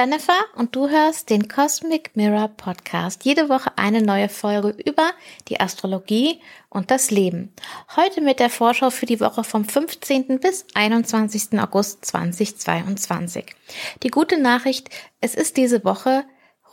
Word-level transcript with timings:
Jennifer 0.00 0.46
und 0.56 0.74
du 0.74 0.88
hörst 0.88 1.28
den 1.28 1.46
Cosmic 1.46 2.16
Mirror 2.16 2.48
Podcast. 2.48 3.26
Jede 3.26 3.50
Woche 3.50 3.76
eine 3.76 4.00
neue 4.00 4.30
Folge 4.30 4.74
über 4.82 5.10
die 5.48 5.60
Astrologie 5.60 6.40
und 6.70 6.90
das 6.90 7.10
Leben. 7.10 7.52
Heute 7.96 8.22
mit 8.22 8.40
der 8.40 8.48
Vorschau 8.48 8.88
für 8.88 9.04
die 9.04 9.20
Woche 9.20 9.44
vom 9.44 9.66
15. 9.66 10.40
bis 10.40 10.64
21. 10.72 11.60
August 11.60 12.02
2022. 12.06 13.54
Die 14.02 14.08
gute 14.08 14.40
Nachricht, 14.40 14.88
es 15.20 15.34
ist 15.34 15.58
diese 15.58 15.84
Woche 15.84 16.24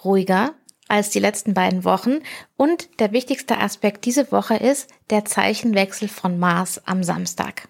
ruhiger 0.05 0.53
als 0.87 1.09
die 1.09 1.19
letzten 1.19 1.53
beiden 1.53 1.83
Wochen 1.83 2.19
und 2.55 3.01
der 3.01 3.11
wichtigste 3.11 3.57
Aspekt 3.57 4.05
diese 4.05 4.31
Woche 4.31 4.55
ist 4.55 4.89
der 5.09 5.25
Zeichenwechsel 5.25 6.07
von 6.07 6.39
Mars 6.39 6.81
am 6.85 7.03
Samstag. 7.03 7.67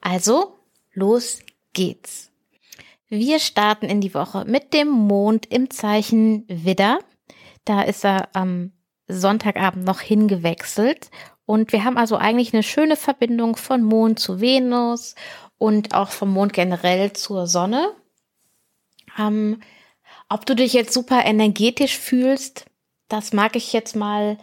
Also, 0.00 0.56
los 0.94 1.40
geht's. 1.74 2.27
Wir 3.08 3.38
starten 3.38 3.86
in 3.86 4.00
die 4.00 4.12
Woche 4.12 4.44
mit 4.44 4.74
dem 4.74 4.88
Mond 4.88 5.46
im 5.46 5.70
Zeichen 5.70 6.44
Widder. 6.48 6.98
Da 7.64 7.82
ist 7.82 8.04
er 8.04 8.28
am 8.34 8.72
Sonntagabend 9.06 9.84
noch 9.84 10.00
hingewechselt. 10.00 11.10
Und 11.46 11.72
wir 11.72 11.84
haben 11.84 11.96
also 11.96 12.16
eigentlich 12.16 12.52
eine 12.52 12.62
schöne 12.62 12.96
Verbindung 12.96 13.56
von 13.56 13.82
Mond 13.82 14.18
zu 14.18 14.42
Venus 14.42 15.14
und 15.56 15.94
auch 15.94 16.10
vom 16.10 16.30
Mond 16.30 16.52
generell 16.52 17.14
zur 17.14 17.46
Sonne. 17.46 17.94
Ähm, 19.18 19.60
ob 20.28 20.44
du 20.44 20.54
dich 20.54 20.74
jetzt 20.74 20.92
super 20.92 21.24
energetisch 21.24 21.96
fühlst, 21.96 22.66
das 23.08 23.32
mag 23.32 23.56
ich 23.56 23.72
jetzt 23.72 23.96
mal 23.96 24.36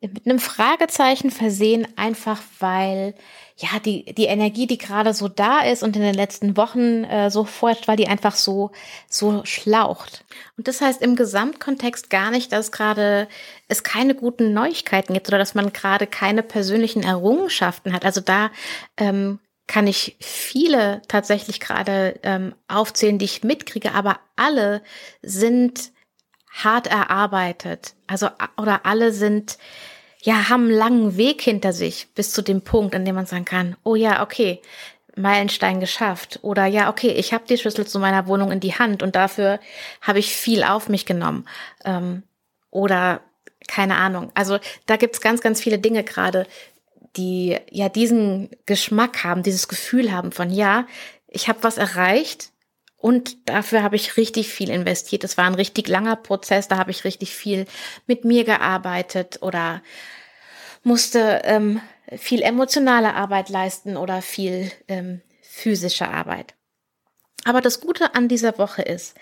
mit 0.00 0.26
einem 0.26 0.38
Fragezeichen 0.38 1.30
versehen, 1.30 1.86
einfach 1.96 2.42
weil 2.58 3.14
ja, 3.58 3.78
die, 3.82 4.04
die 4.14 4.26
Energie, 4.26 4.66
die 4.66 4.76
gerade 4.76 5.14
so 5.14 5.28
da 5.28 5.60
ist 5.60 5.82
und 5.82 5.96
in 5.96 6.02
den 6.02 6.14
letzten 6.14 6.58
Wochen 6.58 7.04
äh, 7.04 7.30
so 7.30 7.44
vorherrscht, 7.44 7.88
weil 7.88 7.96
die 7.96 8.06
einfach 8.06 8.36
so, 8.36 8.70
so 9.08 9.46
schlaucht. 9.46 10.26
Und 10.58 10.68
das 10.68 10.82
heißt 10.82 11.00
im 11.00 11.16
Gesamtkontext 11.16 12.10
gar 12.10 12.30
nicht, 12.30 12.52
dass 12.52 12.70
gerade 12.70 13.28
es 13.68 13.82
keine 13.82 14.14
guten 14.14 14.52
Neuigkeiten 14.52 15.14
gibt 15.14 15.28
oder 15.28 15.38
dass 15.38 15.54
man 15.54 15.72
gerade 15.72 16.06
keine 16.06 16.42
persönlichen 16.42 17.02
Errungenschaften 17.02 17.94
hat. 17.94 18.04
Also 18.04 18.20
da 18.20 18.50
ähm, 18.98 19.38
kann 19.66 19.86
ich 19.86 20.16
viele 20.20 21.00
tatsächlich 21.08 21.58
gerade 21.58 22.20
ähm, 22.24 22.54
aufzählen, 22.68 23.18
die 23.18 23.24
ich 23.24 23.42
mitkriege, 23.42 23.92
aber 23.94 24.20
alle 24.36 24.82
sind 25.22 25.92
hart 26.50 26.88
erarbeitet. 26.88 27.94
Also, 28.06 28.28
oder 28.58 28.84
alle 28.84 29.12
sind 29.12 29.56
ja, 30.22 30.48
haben 30.48 30.64
einen 30.64 30.76
langen 30.76 31.16
Weg 31.16 31.42
hinter 31.42 31.72
sich 31.72 32.08
bis 32.14 32.32
zu 32.32 32.42
dem 32.42 32.62
Punkt, 32.62 32.94
an 32.94 33.04
dem 33.04 33.14
man 33.14 33.26
sagen 33.26 33.44
kann, 33.44 33.76
oh 33.84 33.94
ja, 33.94 34.22
okay, 34.22 34.60
Meilenstein 35.16 35.80
geschafft. 35.80 36.40
Oder 36.42 36.66
ja, 36.66 36.90
okay, 36.90 37.10
ich 37.10 37.32
habe 37.32 37.44
die 37.48 37.56
Schlüssel 37.56 37.86
zu 37.86 37.98
meiner 37.98 38.26
Wohnung 38.26 38.52
in 38.52 38.60
die 38.60 38.74
Hand 38.74 39.02
und 39.02 39.16
dafür 39.16 39.58
habe 40.02 40.18
ich 40.18 40.34
viel 40.34 40.62
auf 40.62 40.88
mich 40.88 41.06
genommen. 41.06 41.46
Ähm, 41.84 42.22
oder 42.70 43.20
keine 43.66 43.96
Ahnung. 43.96 44.30
Also 44.34 44.58
da 44.86 44.96
gibt's 44.96 45.20
ganz, 45.20 45.40
ganz 45.40 45.60
viele 45.60 45.78
Dinge 45.78 46.04
gerade, 46.04 46.46
die 47.16 47.56
ja 47.70 47.88
diesen 47.88 48.50
Geschmack 48.66 49.24
haben, 49.24 49.42
dieses 49.42 49.68
Gefühl 49.68 50.12
haben 50.12 50.32
von, 50.32 50.50
ja, 50.50 50.86
ich 51.28 51.48
habe 51.48 51.62
was 51.62 51.78
erreicht, 51.78 52.50
und 52.96 53.48
dafür 53.48 53.82
habe 53.82 53.96
ich 53.96 54.16
richtig 54.16 54.48
viel 54.48 54.70
investiert. 54.70 55.24
Es 55.24 55.36
war 55.36 55.44
ein 55.44 55.54
richtig 55.54 55.88
langer 55.88 56.16
Prozess, 56.16 56.68
da 56.68 56.78
habe 56.78 56.90
ich 56.90 57.04
richtig 57.04 57.34
viel 57.34 57.66
mit 58.06 58.24
mir 58.24 58.44
gearbeitet 58.44 59.42
oder 59.42 59.82
musste 60.82 61.42
ähm, 61.44 61.80
viel 62.16 62.42
emotionale 62.42 63.14
Arbeit 63.14 63.48
leisten 63.48 63.96
oder 63.96 64.22
viel 64.22 64.70
ähm, 64.88 65.20
physische 65.42 66.08
Arbeit. 66.08 66.54
Aber 67.44 67.60
das 67.60 67.80
Gute 67.80 68.14
an 68.14 68.28
dieser 68.28 68.58
Woche 68.58 68.82
ist, 68.82 69.14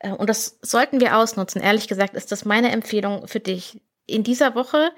äh, 0.00 0.10
und 0.10 0.28
das 0.28 0.58
sollten 0.62 1.00
wir 1.00 1.16
ausnutzen, 1.16 1.62
ehrlich 1.62 1.88
gesagt, 1.88 2.14
ist 2.14 2.32
das 2.32 2.44
meine 2.44 2.70
Empfehlung 2.72 3.28
für 3.28 3.40
dich. 3.40 3.80
In 4.06 4.24
dieser 4.24 4.54
Woche 4.54 4.90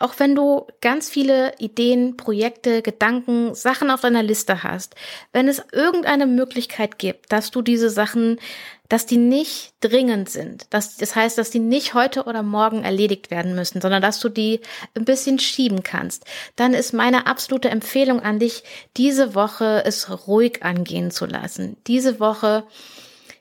auch 0.00 0.14
wenn 0.16 0.34
du 0.34 0.66
ganz 0.80 1.10
viele 1.10 1.52
Ideen, 1.58 2.16
Projekte, 2.16 2.80
Gedanken, 2.80 3.54
Sachen 3.54 3.90
auf 3.90 4.00
deiner 4.00 4.22
Liste 4.22 4.62
hast, 4.62 4.94
wenn 5.32 5.46
es 5.46 5.62
irgendeine 5.72 6.26
Möglichkeit 6.26 6.98
gibt, 6.98 7.30
dass 7.30 7.50
du 7.50 7.60
diese 7.60 7.90
Sachen, 7.90 8.40
dass 8.88 9.04
die 9.04 9.18
nicht 9.18 9.74
dringend 9.80 10.30
sind, 10.30 10.66
dass, 10.70 10.96
das 10.96 11.14
heißt, 11.14 11.36
dass 11.36 11.50
die 11.50 11.58
nicht 11.58 11.92
heute 11.92 12.24
oder 12.24 12.42
morgen 12.42 12.82
erledigt 12.82 13.30
werden 13.30 13.54
müssen, 13.54 13.82
sondern 13.82 14.00
dass 14.00 14.20
du 14.20 14.30
die 14.30 14.60
ein 14.94 15.04
bisschen 15.04 15.38
schieben 15.38 15.82
kannst, 15.82 16.24
dann 16.56 16.72
ist 16.72 16.94
meine 16.94 17.26
absolute 17.26 17.68
Empfehlung 17.68 18.20
an 18.20 18.38
dich, 18.38 18.64
diese 18.96 19.34
Woche 19.34 19.82
es 19.84 20.26
ruhig 20.26 20.62
angehen 20.62 21.10
zu 21.10 21.26
lassen. 21.26 21.76
Diese 21.86 22.20
Woche, 22.20 22.64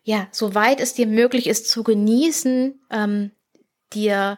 ja, 0.04 0.28
soweit 0.32 0.82
es 0.82 0.94
dir 0.94 1.08
möglich 1.08 1.48
ist, 1.48 1.70
zu 1.70 1.84
genießen, 1.84 2.82
ähm, 2.92 3.32
dir 3.94 4.38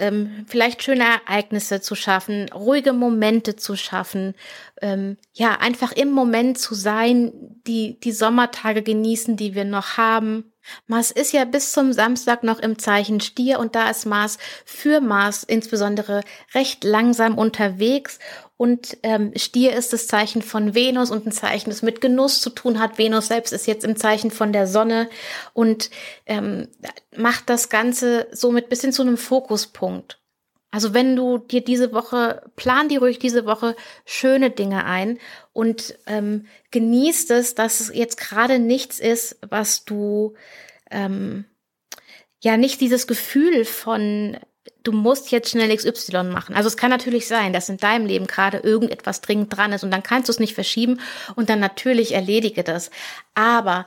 ähm, 0.00 0.44
vielleicht 0.48 0.82
schöne 0.82 1.04
Ereignisse 1.04 1.80
zu 1.80 1.94
schaffen, 1.94 2.48
ruhige 2.52 2.92
Momente 2.92 3.56
zu 3.56 3.76
schaffen, 3.76 4.34
ähm, 4.82 5.16
ja, 5.32 5.58
einfach 5.60 5.92
im 5.92 6.10
Moment 6.10 6.58
zu 6.58 6.74
sein, 6.74 7.32
die, 7.66 8.00
die 8.00 8.12
Sommertage 8.12 8.82
genießen, 8.82 9.36
die 9.36 9.54
wir 9.54 9.64
noch 9.64 9.96
haben. 9.96 10.52
Mars 10.86 11.10
ist 11.10 11.32
ja 11.32 11.44
bis 11.44 11.72
zum 11.72 11.92
Samstag 11.92 12.42
noch 12.42 12.58
im 12.58 12.78
Zeichen 12.78 13.20
Stier 13.20 13.58
und 13.58 13.74
da 13.74 13.90
ist 13.90 14.06
Mars 14.06 14.38
für 14.64 15.00
Mars 15.00 15.42
insbesondere 15.42 16.22
recht 16.54 16.84
langsam 16.84 17.38
unterwegs 17.38 18.18
und 18.60 18.98
ähm, 19.04 19.32
Stier 19.36 19.72
ist 19.72 19.94
das 19.94 20.06
Zeichen 20.06 20.42
von 20.42 20.74
Venus 20.74 21.10
und 21.10 21.24
ein 21.24 21.32
Zeichen, 21.32 21.70
das 21.70 21.80
mit 21.80 22.02
Genuss 22.02 22.42
zu 22.42 22.50
tun 22.50 22.78
hat. 22.78 22.98
Venus 22.98 23.28
selbst 23.28 23.54
ist 23.54 23.66
jetzt 23.66 23.86
im 23.86 23.96
Zeichen 23.96 24.30
von 24.30 24.52
der 24.52 24.66
Sonne 24.66 25.08
und 25.54 25.88
ähm, 26.26 26.68
macht 27.16 27.48
das 27.48 27.70
Ganze 27.70 28.26
somit 28.32 28.68
bis 28.68 28.82
hin 28.82 28.92
zu 28.92 29.00
einem 29.00 29.16
Fokuspunkt. 29.16 30.20
Also 30.70 30.92
wenn 30.92 31.16
du 31.16 31.38
dir 31.38 31.62
diese 31.64 31.94
Woche, 31.94 32.42
plan 32.54 32.90
dir 32.90 32.98
ruhig 32.98 33.18
diese 33.18 33.46
Woche 33.46 33.76
schöne 34.04 34.50
Dinge 34.50 34.84
ein 34.84 35.18
und 35.54 35.94
ähm, 36.06 36.44
genießt 36.70 37.30
es, 37.30 37.54
dass 37.54 37.80
es 37.80 37.90
jetzt 37.94 38.18
gerade 38.18 38.58
nichts 38.58 39.00
ist, 39.00 39.38
was 39.48 39.86
du 39.86 40.34
ähm, 40.90 41.46
ja 42.42 42.58
nicht 42.58 42.82
dieses 42.82 43.06
Gefühl 43.06 43.64
von 43.64 44.36
du 44.82 44.92
musst 44.92 45.30
jetzt 45.30 45.50
schnell 45.50 45.74
XY 45.74 46.24
machen. 46.24 46.54
Also 46.54 46.68
es 46.68 46.76
kann 46.76 46.90
natürlich 46.90 47.26
sein, 47.26 47.52
dass 47.52 47.68
in 47.68 47.76
deinem 47.76 48.06
Leben 48.06 48.26
gerade 48.26 48.58
irgendetwas 48.58 49.20
dringend 49.20 49.54
dran 49.54 49.72
ist 49.72 49.84
und 49.84 49.90
dann 49.90 50.02
kannst 50.02 50.28
du 50.28 50.32
es 50.32 50.38
nicht 50.38 50.54
verschieben 50.54 51.00
und 51.36 51.50
dann 51.50 51.60
natürlich 51.60 52.14
erledige 52.14 52.64
das. 52.64 52.90
Aber 53.34 53.86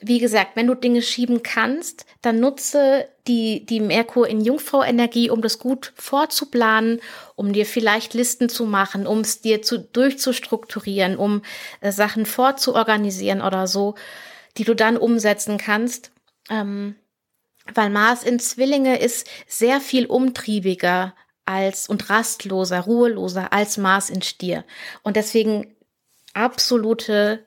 wie 0.00 0.18
gesagt, 0.18 0.52
wenn 0.54 0.66
du 0.66 0.74
Dinge 0.74 1.02
schieben 1.02 1.42
kannst, 1.42 2.06
dann 2.22 2.40
nutze 2.40 3.08
die, 3.26 3.64
die 3.66 3.80
Merkur 3.80 4.28
in 4.28 4.40
Jungfrau-Energie, 4.40 5.30
um 5.30 5.42
das 5.42 5.58
gut 5.58 5.92
vorzuplanen, 5.96 7.00
um 7.34 7.52
dir 7.52 7.66
vielleicht 7.66 8.14
Listen 8.14 8.48
zu 8.48 8.66
machen, 8.66 9.06
um 9.06 9.20
es 9.20 9.40
dir 9.40 9.62
zu, 9.62 9.78
durchzustrukturieren, 9.78 11.16
um 11.16 11.42
äh, 11.80 11.92
Sachen 11.92 12.26
vorzuorganisieren 12.26 13.40
oder 13.40 13.66
so, 13.66 13.94
die 14.58 14.64
du 14.64 14.74
dann 14.74 14.96
umsetzen 14.96 15.58
kannst. 15.58 16.10
Ähm, 16.50 16.96
weil 17.74 17.90
Mars 17.90 18.22
in 18.22 18.38
Zwillinge 18.38 18.98
ist 18.98 19.26
sehr 19.46 19.80
viel 19.80 20.06
umtriebiger 20.06 21.14
als 21.44 21.88
und 21.88 22.10
rastloser, 22.10 22.80
ruheloser 22.80 23.52
als 23.52 23.78
Mars 23.78 24.10
in 24.10 24.22
Stier. 24.22 24.64
Und 25.02 25.16
deswegen 25.16 25.76
absolute 26.34 27.46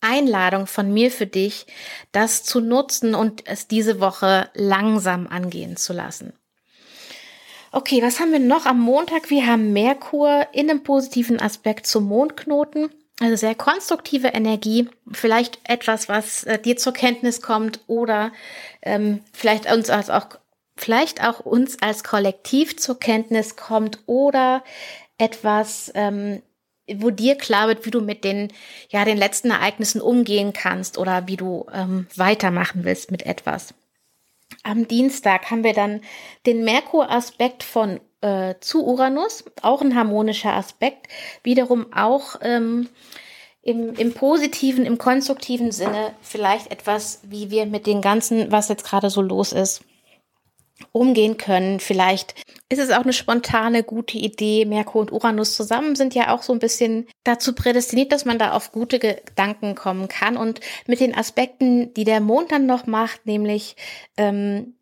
Einladung 0.00 0.66
von 0.66 0.92
mir 0.92 1.10
für 1.10 1.26
dich, 1.26 1.66
das 2.10 2.42
zu 2.42 2.60
nutzen 2.60 3.14
und 3.14 3.46
es 3.46 3.68
diese 3.68 4.00
Woche 4.00 4.50
langsam 4.54 5.26
angehen 5.26 5.76
zu 5.76 5.92
lassen. 5.92 6.32
Okay, 7.70 8.02
was 8.02 8.20
haben 8.20 8.32
wir 8.32 8.38
noch 8.38 8.66
am 8.66 8.80
Montag? 8.80 9.30
Wir 9.30 9.46
haben 9.46 9.72
Merkur 9.72 10.46
in 10.52 10.68
einem 10.68 10.82
positiven 10.82 11.40
Aspekt 11.40 11.86
zum 11.86 12.04
Mondknoten. 12.04 12.90
Also 13.20 13.36
sehr 13.36 13.54
konstruktive 13.54 14.28
Energie, 14.28 14.88
vielleicht 15.10 15.60
etwas, 15.64 16.08
was 16.08 16.44
äh, 16.44 16.58
dir 16.58 16.76
zur 16.76 16.92
Kenntnis 16.92 17.40
kommt 17.40 17.80
oder 17.86 18.32
ähm, 18.82 19.20
vielleicht 19.32 19.70
uns 19.70 19.90
als 19.90 20.10
auch 20.10 20.26
vielleicht 20.76 21.22
auch 21.22 21.40
uns 21.40 21.80
als 21.82 22.02
Kollektiv 22.02 22.78
zur 22.78 22.98
Kenntnis 22.98 23.56
kommt 23.56 24.00
oder 24.06 24.64
etwas, 25.18 25.92
ähm, 25.94 26.42
wo 26.92 27.10
dir 27.10 27.36
klar 27.36 27.68
wird, 27.68 27.86
wie 27.86 27.90
du 27.90 28.00
mit 28.00 28.24
den 28.24 28.52
ja 28.88 29.04
den 29.04 29.18
letzten 29.18 29.50
Ereignissen 29.50 30.00
umgehen 30.00 30.52
kannst 30.52 30.98
oder 30.98 31.28
wie 31.28 31.36
du 31.36 31.66
ähm, 31.72 32.06
weitermachen 32.16 32.84
willst 32.84 33.10
mit 33.10 33.24
etwas. 33.24 33.74
Am 34.64 34.88
Dienstag 34.88 35.50
haben 35.50 35.64
wir 35.64 35.74
dann 35.74 36.00
den 36.46 36.64
Merkur-Aspekt 36.64 37.62
von 37.62 38.00
äh, 38.22 38.54
zu 38.60 38.84
Uranus, 38.86 39.44
auch 39.60 39.82
ein 39.82 39.94
harmonischer 39.94 40.54
Aspekt, 40.54 41.08
wiederum 41.42 41.92
auch 41.92 42.36
ähm, 42.40 42.88
im, 43.62 43.94
im 43.94 44.12
positiven, 44.14 44.86
im 44.86 44.98
konstruktiven 44.98 45.70
Sinne 45.70 46.14
vielleicht 46.22 46.70
etwas, 46.70 47.20
wie 47.24 47.50
wir 47.50 47.66
mit 47.66 47.86
dem 47.86 48.00
Ganzen, 48.00 48.50
was 48.50 48.68
jetzt 48.68 48.84
gerade 48.84 49.10
so 49.10 49.22
los 49.22 49.52
ist, 49.52 49.82
umgehen 50.90 51.36
können. 51.36 51.78
Vielleicht 51.78 52.34
ist 52.68 52.80
es 52.80 52.90
auch 52.90 53.02
eine 53.02 53.12
spontane, 53.12 53.84
gute 53.84 54.18
Idee. 54.18 54.64
Merkur 54.64 55.02
und 55.02 55.12
Uranus 55.12 55.54
zusammen 55.54 55.94
sind 55.94 56.14
ja 56.14 56.34
auch 56.34 56.42
so 56.42 56.52
ein 56.52 56.58
bisschen 56.58 57.06
dazu 57.22 57.54
prädestiniert, 57.54 58.10
dass 58.10 58.24
man 58.24 58.38
da 58.38 58.52
auf 58.52 58.72
gute 58.72 58.98
Gedanken 58.98 59.76
kommen 59.76 60.08
kann. 60.08 60.36
Und 60.36 60.60
mit 60.86 60.98
den 60.98 61.14
Aspekten, 61.14 61.94
die 61.94 62.04
der 62.04 62.20
Mond 62.20 62.50
dann 62.50 62.66
noch 62.66 62.86
macht, 62.86 63.26
nämlich 63.26 63.76
ähm, 64.16 64.74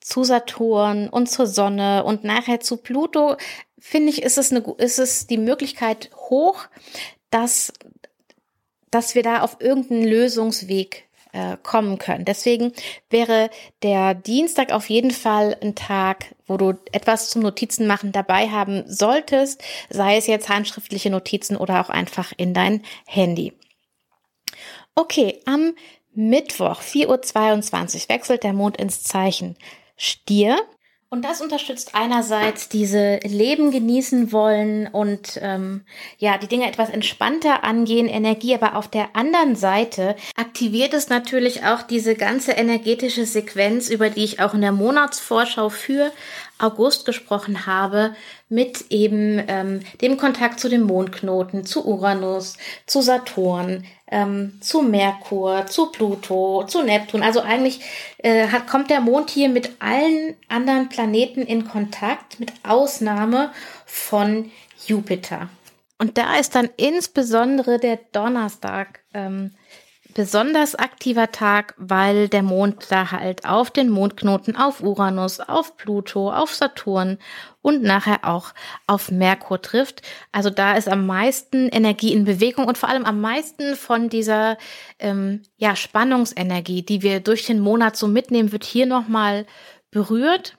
zu 0.00 0.24
Saturn 0.24 1.08
und 1.08 1.30
zur 1.30 1.46
Sonne 1.46 2.04
und 2.04 2.24
nachher 2.24 2.60
zu 2.60 2.78
Pluto, 2.78 3.36
finde 3.78 4.10
ich, 4.10 4.22
ist 4.22 4.38
es, 4.38 4.50
eine, 4.50 4.60
ist 4.78 4.98
es 4.98 5.26
die 5.26 5.38
Möglichkeit 5.38 6.10
hoch, 6.16 6.66
dass, 7.30 7.72
dass 8.90 9.14
wir 9.14 9.22
da 9.22 9.42
auf 9.42 9.58
irgendeinen 9.60 10.04
Lösungsweg 10.04 11.08
äh, 11.32 11.56
kommen 11.62 11.98
können. 11.98 12.24
Deswegen 12.24 12.72
wäre 13.08 13.50
der 13.82 14.14
Dienstag 14.14 14.72
auf 14.72 14.90
jeden 14.90 15.12
Fall 15.12 15.56
ein 15.62 15.74
Tag, 15.74 16.34
wo 16.46 16.56
du 16.56 16.74
etwas 16.92 17.30
zum 17.30 17.42
Notizen 17.42 17.86
machen 17.86 18.12
dabei 18.12 18.48
haben 18.48 18.84
solltest, 18.86 19.62
sei 19.90 20.16
es 20.16 20.26
jetzt 20.26 20.48
handschriftliche 20.48 21.10
Notizen 21.10 21.56
oder 21.56 21.80
auch 21.80 21.90
einfach 21.90 22.32
in 22.36 22.52
dein 22.52 22.82
Handy. 23.06 23.52
Okay, 24.96 25.40
am 25.46 25.74
Mittwoch 26.12 26.82
4.22 26.82 28.02
Uhr 28.02 28.08
wechselt 28.08 28.42
der 28.42 28.52
Mond 28.52 28.76
ins 28.76 29.04
Zeichen 29.04 29.56
Stier. 30.00 30.56
Und 31.10 31.24
das 31.24 31.40
unterstützt 31.40 31.90
einerseits 31.94 32.68
diese 32.68 33.18
Leben 33.24 33.72
genießen 33.72 34.30
wollen 34.30 34.86
und 34.86 35.40
ähm, 35.42 35.84
ja, 36.18 36.38
die 36.38 36.46
Dinge 36.46 36.68
etwas 36.68 36.88
entspannter 36.88 37.64
angehen, 37.64 38.06
Energie, 38.06 38.54
aber 38.54 38.76
auf 38.76 38.86
der 38.86 39.14
anderen 39.16 39.56
Seite 39.56 40.14
aktiviert 40.36 40.94
es 40.94 41.08
natürlich 41.08 41.64
auch 41.64 41.82
diese 41.82 42.14
ganze 42.14 42.52
energetische 42.52 43.26
Sequenz, 43.26 43.90
über 43.90 44.08
die 44.08 44.22
ich 44.22 44.40
auch 44.40 44.54
in 44.54 44.60
der 44.60 44.70
Monatsvorschau 44.70 45.68
für 45.68 46.12
August 46.60 47.06
gesprochen 47.06 47.66
habe, 47.66 48.14
mit 48.48 48.84
eben 48.90 49.42
ähm, 49.48 49.80
dem 50.00 50.16
Kontakt 50.16 50.60
zu 50.60 50.68
dem 50.68 50.82
Mondknoten, 50.82 51.64
zu 51.64 51.84
Uranus, 51.86 52.56
zu 52.86 53.00
Saturn, 53.00 53.84
ähm, 54.10 54.58
zu 54.60 54.82
Merkur, 54.82 55.66
zu 55.66 55.90
Pluto, 55.92 56.64
zu 56.66 56.82
Neptun. 56.82 57.22
Also 57.22 57.40
eigentlich 57.40 57.80
äh, 58.18 58.48
hat, 58.48 58.66
kommt 58.66 58.90
der 58.90 59.00
Mond 59.00 59.30
hier 59.30 59.48
mit 59.48 59.70
allen 59.80 60.34
anderen 60.48 60.88
Planeten 60.88 61.42
in 61.42 61.66
Kontakt, 61.66 62.40
mit 62.40 62.52
Ausnahme 62.62 63.52
von 63.86 64.50
Jupiter. 64.86 65.48
Und 65.98 66.16
da 66.16 66.36
ist 66.36 66.54
dann 66.54 66.70
insbesondere 66.76 67.78
der 67.78 67.98
Donnerstag 68.12 69.00
ähm, 69.12 69.52
besonders 70.14 70.74
aktiver 70.74 71.32
Tag, 71.32 71.74
weil 71.76 72.28
der 72.28 72.42
Mond 72.42 72.86
da 72.90 73.10
halt 73.10 73.44
auf 73.44 73.70
den 73.70 73.88
Mondknoten, 73.88 74.56
auf 74.56 74.82
Uranus, 74.82 75.40
auf 75.40 75.76
Pluto, 75.76 76.32
auf 76.32 76.54
Saturn 76.54 77.18
und 77.62 77.82
nachher 77.82 78.20
auch 78.22 78.52
auf 78.86 79.10
Merkur 79.10 79.60
trifft. 79.60 80.02
Also 80.32 80.50
da 80.50 80.74
ist 80.74 80.88
am 80.88 81.06
meisten 81.06 81.68
Energie 81.68 82.12
in 82.12 82.24
Bewegung 82.24 82.66
und 82.66 82.78
vor 82.78 82.88
allem 82.88 83.04
am 83.04 83.20
meisten 83.20 83.76
von 83.76 84.08
dieser 84.08 84.58
ähm, 84.98 85.42
ja, 85.56 85.76
Spannungsenergie, 85.76 86.82
die 86.82 87.02
wir 87.02 87.20
durch 87.20 87.46
den 87.46 87.60
Monat 87.60 87.96
so 87.96 88.08
mitnehmen, 88.08 88.52
wird 88.52 88.64
hier 88.64 88.86
nochmal 88.86 89.46
berührt. 89.90 90.56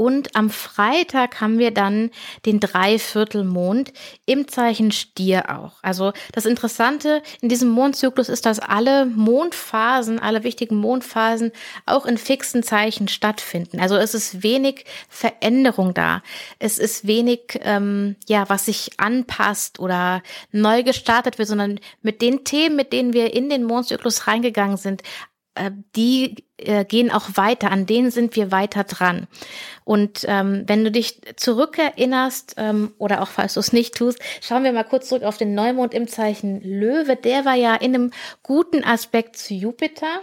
Und 0.00 0.34
am 0.34 0.48
Freitag 0.48 1.42
haben 1.42 1.58
wir 1.58 1.72
dann 1.72 2.10
den 2.46 2.58
Dreiviertelmond 2.58 3.92
im 4.24 4.48
Zeichen 4.48 4.92
Stier 4.92 5.50
auch. 5.50 5.74
Also 5.82 6.14
das 6.32 6.46
Interessante 6.46 7.22
in 7.42 7.50
diesem 7.50 7.68
Mondzyklus 7.68 8.30
ist, 8.30 8.46
dass 8.46 8.60
alle 8.60 9.04
Mondphasen, 9.04 10.18
alle 10.18 10.42
wichtigen 10.42 10.76
Mondphasen 10.76 11.52
auch 11.84 12.06
in 12.06 12.16
fixen 12.16 12.62
Zeichen 12.62 13.08
stattfinden. 13.08 13.78
Also 13.78 13.96
es 13.96 14.14
ist 14.14 14.42
wenig 14.42 14.86
Veränderung 15.10 15.92
da. 15.92 16.22
Es 16.58 16.78
ist 16.78 17.06
wenig, 17.06 17.60
ähm, 17.60 18.16
ja, 18.26 18.48
was 18.48 18.64
sich 18.64 18.92
anpasst 18.96 19.80
oder 19.80 20.22
neu 20.50 20.82
gestartet 20.82 21.36
wird, 21.36 21.48
sondern 21.48 21.78
mit 22.00 22.22
den 22.22 22.44
Themen, 22.44 22.74
mit 22.74 22.94
denen 22.94 23.12
wir 23.12 23.34
in 23.34 23.50
den 23.50 23.64
Mondzyklus 23.64 24.26
reingegangen 24.26 24.78
sind, 24.78 25.02
äh, 25.56 25.72
die 25.94 26.46
äh, 26.66 26.84
gehen 26.84 27.10
auch 27.10 27.28
weiter, 27.34 27.70
an 27.70 27.86
denen 27.86 28.10
sind 28.10 28.36
wir 28.36 28.52
weiter 28.52 28.84
dran. 28.84 29.26
Und 29.84 30.24
ähm, 30.28 30.64
wenn 30.66 30.84
du 30.84 30.90
dich 30.90 31.20
zurückerinnerst, 31.36 32.54
ähm, 32.58 32.92
oder 32.98 33.22
auch 33.22 33.28
falls 33.28 33.54
du 33.54 33.60
es 33.60 33.72
nicht 33.72 33.94
tust, 33.94 34.18
schauen 34.40 34.64
wir 34.64 34.72
mal 34.72 34.84
kurz 34.84 35.08
zurück 35.08 35.24
auf 35.24 35.36
den 35.36 35.54
Neumond 35.54 35.94
im 35.94 36.06
Zeichen 36.06 36.60
Löwe. 36.62 37.16
Der 37.16 37.44
war 37.44 37.54
ja 37.54 37.74
in 37.74 37.94
einem 37.94 38.10
guten 38.42 38.84
Aspekt 38.84 39.36
zu 39.36 39.54
Jupiter. 39.54 40.20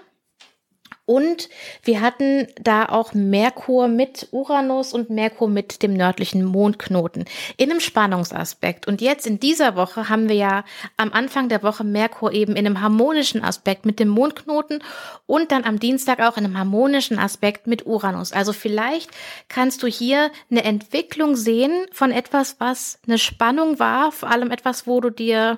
Und 1.07 1.47
wir 1.83 2.01
hatten 2.01 2.47
da 2.61 2.85
auch 2.85 3.13
Merkur 3.13 3.87
mit 3.87 4.27
Uranus 4.31 4.91
und 4.91 5.09
Merkur 5.09 5.47
mit 5.47 5.81
dem 5.81 5.93
nördlichen 5.93 6.43
Mondknoten 6.43 7.23
in 7.55 7.71
einem 7.71 7.79
Spannungsaspekt. 7.79 8.87
Und 8.87 8.99
jetzt 8.99 9.25
in 9.25 9.39
dieser 9.39 9.77
Woche 9.77 10.09
haben 10.09 10.27
wir 10.27 10.35
ja 10.35 10.65
am 10.97 11.13
Anfang 11.13 11.47
der 11.47 11.63
Woche 11.63 11.85
Merkur 11.85 12.33
eben 12.33 12.57
in 12.57 12.65
einem 12.65 12.81
harmonischen 12.81 13.41
Aspekt 13.41 13.85
mit 13.85 14.01
dem 14.01 14.09
Mondknoten 14.09 14.83
und 15.25 15.53
dann 15.53 15.63
am 15.63 15.79
Dienstag 15.79 16.19
auch 16.19 16.35
in 16.35 16.43
einem 16.43 16.57
harmonischen 16.57 17.19
Aspekt 17.19 17.67
mit 17.67 17.85
Uranus. 17.85 18.33
Also 18.33 18.51
vielleicht 18.51 19.09
kannst 19.47 19.83
du 19.83 19.87
hier 19.87 20.29
eine 20.51 20.65
Entwicklung 20.65 21.37
sehen 21.37 21.85
von 21.93 22.11
etwas, 22.11 22.57
was 22.59 22.99
eine 23.07 23.17
Spannung 23.17 23.79
war, 23.79 24.11
vor 24.11 24.29
allem 24.29 24.51
etwas, 24.51 24.85
wo 24.85 24.99
du 24.99 25.09
dir 25.09 25.57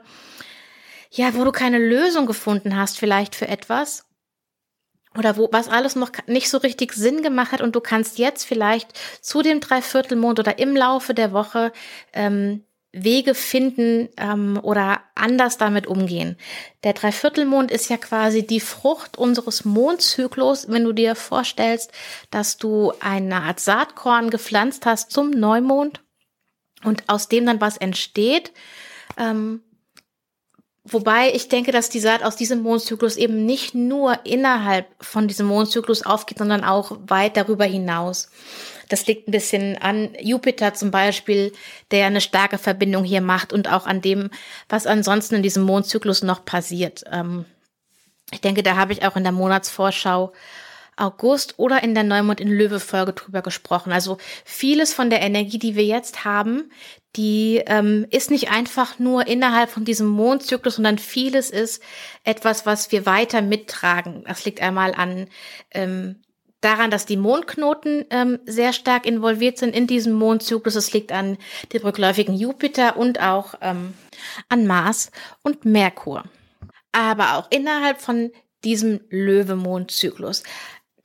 ja, 1.11 1.33
wo 1.33 1.43
du 1.43 1.51
keine 1.51 1.79
Lösung 1.79 2.27
gefunden 2.27 2.77
hast 2.77 2.99
vielleicht 2.99 3.33
für 3.33 3.47
etwas 3.47 4.05
oder 5.17 5.37
wo 5.37 5.49
was 5.51 5.69
alles 5.69 5.95
noch 5.95 6.11
nicht 6.27 6.49
so 6.49 6.59
richtig 6.59 6.93
Sinn 6.93 7.23
gemacht 7.23 7.51
hat 7.51 7.61
und 7.61 7.75
du 7.75 7.81
kannst 7.81 8.19
jetzt 8.19 8.43
vielleicht 8.45 8.89
zu 9.21 9.41
dem 9.41 9.59
Dreiviertelmond 9.59 10.39
oder 10.39 10.59
im 10.59 10.75
Laufe 10.75 11.13
der 11.13 11.33
Woche 11.33 11.71
ähm, 12.13 12.63
Wege 12.91 13.35
finden 13.35 14.09
ähm, 14.17 14.59
oder 14.63 15.01
anders 15.13 15.57
damit 15.57 15.85
umgehen. 15.85 16.37
Der 16.83 16.93
Dreiviertelmond 16.93 17.69
ist 17.69 17.89
ja 17.89 17.97
quasi 17.97 18.45
die 18.45 18.59
Frucht 18.59 19.17
unseres 19.17 19.63
Mondzyklus, 19.63 20.69
wenn 20.69 20.85
du 20.85 20.93
dir 20.93 21.13
vorstellst, 21.15 21.91
dass 22.31 22.57
du 22.57 22.91
eine 22.99 23.43
Art 23.43 23.59
Saatkorn 23.59 24.31
gepflanzt 24.31 24.87
hast 24.87 25.11
zum 25.11 25.29
Neumond 25.29 26.01
und 26.83 27.03
aus 27.07 27.27
dem 27.27 27.45
dann 27.45 27.61
was 27.61 27.77
entsteht. 27.77 28.51
Ähm, 29.17 29.61
Wobei 30.85 31.31
ich 31.33 31.49
denke, 31.49 31.71
dass 31.71 31.89
die 31.89 31.99
Saat 31.99 32.23
aus 32.23 32.35
diesem 32.35 32.61
Mondzyklus 32.61 33.17
eben 33.17 33.45
nicht 33.45 33.75
nur 33.75 34.25
innerhalb 34.25 34.87
von 35.01 35.27
diesem 35.27 35.47
Mondzyklus 35.47 36.05
aufgeht, 36.05 36.37
sondern 36.37 36.63
auch 36.63 36.97
weit 37.07 37.37
darüber 37.37 37.65
hinaus. 37.65 38.29
Das 38.87 39.05
liegt 39.05 39.27
ein 39.27 39.31
bisschen 39.31 39.77
an 39.77 40.09
Jupiter 40.19 40.73
zum 40.73 40.89
Beispiel, 40.89 41.51
der 41.91 42.07
eine 42.07 42.21
starke 42.21 42.57
Verbindung 42.57 43.03
hier 43.03 43.21
macht 43.21 43.53
und 43.53 43.71
auch 43.71 43.85
an 43.85 44.01
dem, 44.01 44.31
was 44.67 44.87
ansonsten 44.87 45.35
in 45.35 45.43
diesem 45.43 45.63
Mondzyklus 45.63 46.23
noch 46.23 46.43
passiert. 46.43 47.03
Ähm, 47.11 47.45
ich 48.31 48.41
denke, 48.41 48.63
da 48.63 48.75
habe 48.75 48.93
ich 48.93 49.05
auch 49.05 49.15
in 49.15 49.23
der 49.23 49.31
Monatsvorschau 49.31 50.33
August 50.99 51.55
oder 51.57 51.83
in 51.83 51.93
der 51.93 52.03
Neumond 52.03 52.39
in 52.39 52.49
Löwe 52.49 52.79
Folge 52.79 53.13
drüber 53.13 53.41
gesprochen. 53.41 53.91
Also 53.91 54.17
vieles 54.45 54.93
von 54.93 55.09
der 55.09 55.21
Energie, 55.21 55.59
die 55.59 55.75
wir 55.75 55.85
jetzt 55.85 56.25
haben, 56.25 56.71
die 57.15 57.63
ähm, 57.65 58.05
ist 58.11 58.29
nicht 58.29 58.51
einfach 58.51 58.99
nur 58.99 59.27
innerhalb 59.27 59.69
von 59.69 59.85
diesem 59.85 60.07
Mondzyklus, 60.07 60.75
sondern 60.75 60.97
vieles 60.99 61.49
ist 61.49 61.81
etwas, 62.23 62.65
was 62.65 62.91
wir 62.91 63.05
weiter 63.05 63.41
mittragen. 63.41 64.23
Das 64.27 64.45
liegt 64.45 64.61
einmal 64.61 64.93
an 64.93 65.27
ähm, 65.71 66.17
daran, 66.61 66.91
dass 66.91 67.05
die 67.05 67.17
Mondknoten 67.17 68.05
ähm, 68.09 68.39
sehr 68.45 68.73
stark 68.73 69.05
involviert 69.05 69.57
sind 69.57 69.75
in 69.75 69.87
diesem 69.87 70.13
Mondzyklus. 70.13 70.75
Es 70.75 70.93
liegt 70.93 71.11
an 71.11 71.37
dem 71.73 71.81
rückläufigen 71.81 72.35
Jupiter 72.35 72.97
und 72.97 73.21
auch 73.21 73.55
ähm, 73.61 73.93
an 74.49 74.67
Mars 74.67 75.11
und 75.41 75.65
Merkur. 75.65 76.25
Aber 76.91 77.37
auch 77.37 77.47
innerhalb 77.49 78.01
von 78.01 78.31
diesem 78.63 78.99
Löwe-Mondzyklus 79.09 80.43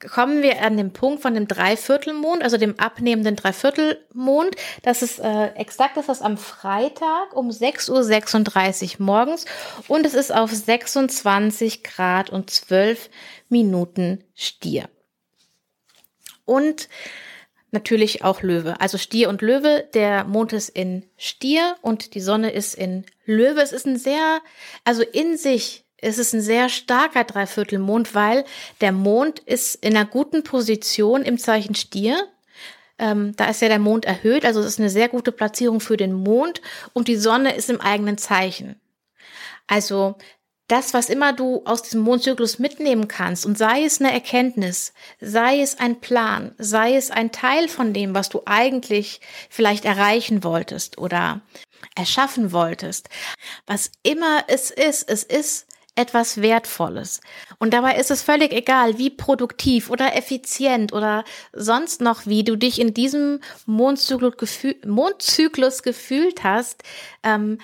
kommen 0.00 0.42
wir 0.42 0.62
an 0.62 0.76
den 0.76 0.92
Punkt 0.92 1.22
von 1.22 1.34
dem 1.34 1.48
Dreiviertelmond, 1.48 2.42
also 2.42 2.56
dem 2.56 2.78
abnehmenden 2.78 3.36
Dreiviertelmond. 3.36 4.56
Das 4.82 5.02
ist 5.02 5.18
äh, 5.18 5.48
exakt 5.54 5.96
das 5.96 6.08
ist 6.08 6.22
am 6.22 6.36
Freitag 6.36 7.34
um 7.34 7.50
6.36 7.50 9.00
Uhr 9.00 9.06
morgens 9.06 9.46
und 9.88 10.06
es 10.06 10.14
ist 10.14 10.34
auf 10.34 10.50
26 10.50 11.82
Grad 11.82 12.30
und 12.30 12.50
12 12.50 13.10
Minuten 13.48 14.24
Stier. 14.34 14.88
Und 16.44 16.88
natürlich 17.74 18.24
auch 18.24 18.40
Löwe. 18.40 18.80
Also 18.80 18.96
Stier 18.96 19.28
und 19.28 19.42
Löwe. 19.42 19.88
Der 19.92 20.24
Mond 20.24 20.54
ist 20.54 20.70
in 20.70 21.04
Stier 21.18 21.76
und 21.82 22.14
die 22.14 22.20
Sonne 22.20 22.50
ist 22.50 22.74
in 22.74 23.04
Löwe. 23.26 23.60
Es 23.60 23.72
ist 23.72 23.86
ein 23.86 23.98
sehr, 23.98 24.40
also 24.84 25.02
in 25.02 25.36
sich 25.36 25.83
es 26.04 26.18
ist 26.18 26.34
ein 26.34 26.40
sehr 26.40 26.68
starker 26.68 27.24
Dreiviertelmond, 27.24 28.14
weil 28.14 28.44
der 28.80 28.92
Mond 28.92 29.40
ist 29.40 29.76
in 29.76 29.96
einer 29.96 30.06
guten 30.06 30.44
Position 30.44 31.22
im 31.22 31.38
Zeichen 31.38 31.74
Stier. 31.74 32.28
Ähm, 32.98 33.34
da 33.36 33.46
ist 33.46 33.62
ja 33.62 33.68
der 33.68 33.78
Mond 33.78 34.04
erhöht, 34.04 34.44
also 34.44 34.60
es 34.60 34.66
ist 34.66 34.78
eine 34.78 34.90
sehr 34.90 35.08
gute 35.08 35.32
Platzierung 35.32 35.80
für 35.80 35.96
den 35.96 36.12
Mond 36.12 36.60
und 36.92 37.08
die 37.08 37.16
Sonne 37.16 37.54
ist 37.56 37.68
im 37.68 37.80
eigenen 37.80 38.18
Zeichen. 38.18 38.80
Also 39.66 40.16
das, 40.68 40.94
was 40.94 41.10
immer 41.10 41.32
du 41.32 41.62
aus 41.64 41.82
diesem 41.82 42.00
Mondzyklus 42.00 42.58
mitnehmen 42.58 43.08
kannst, 43.08 43.44
und 43.44 43.58
sei 43.58 43.84
es 43.84 44.00
eine 44.00 44.12
Erkenntnis, 44.12 44.92
sei 45.20 45.60
es 45.60 45.78
ein 45.78 46.00
Plan, 46.00 46.54
sei 46.58 46.94
es 46.94 47.10
ein 47.10 47.32
Teil 47.32 47.68
von 47.68 47.92
dem, 47.92 48.14
was 48.14 48.28
du 48.28 48.42
eigentlich 48.46 49.20
vielleicht 49.50 49.84
erreichen 49.84 50.44
wolltest 50.44 50.96
oder 50.98 51.40
erschaffen 51.96 52.52
wolltest, 52.52 53.08
was 53.66 53.90
immer 54.02 54.44
es 54.46 54.70
ist, 54.70 55.08
es 55.08 55.22
ist 55.22 55.66
etwas 55.96 56.42
Wertvolles. 56.42 57.20
Und 57.58 57.72
dabei 57.72 57.96
ist 57.96 58.10
es 58.10 58.22
völlig 58.22 58.52
egal, 58.52 58.98
wie 58.98 59.10
produktiv 59.10 59.90
oder 59.90 60.16
effizient 60.16 60.92
oder 60.92 61.24
sonst 61.52 62.00
noch, 62.00 62.26
wie 62.26 62.42
du 62.42 62.56
dich 62.56 62.80
in 62.80 62.94
diesem 62.94 63.40
Mondzyklus, 63.66 64.36
gefühl, 64.36 64.76
Mondzyklus 64.84 65.82
gefühlt 65.82 66.42
hast. 66.42 66.82
Ähm, 67.22 67.58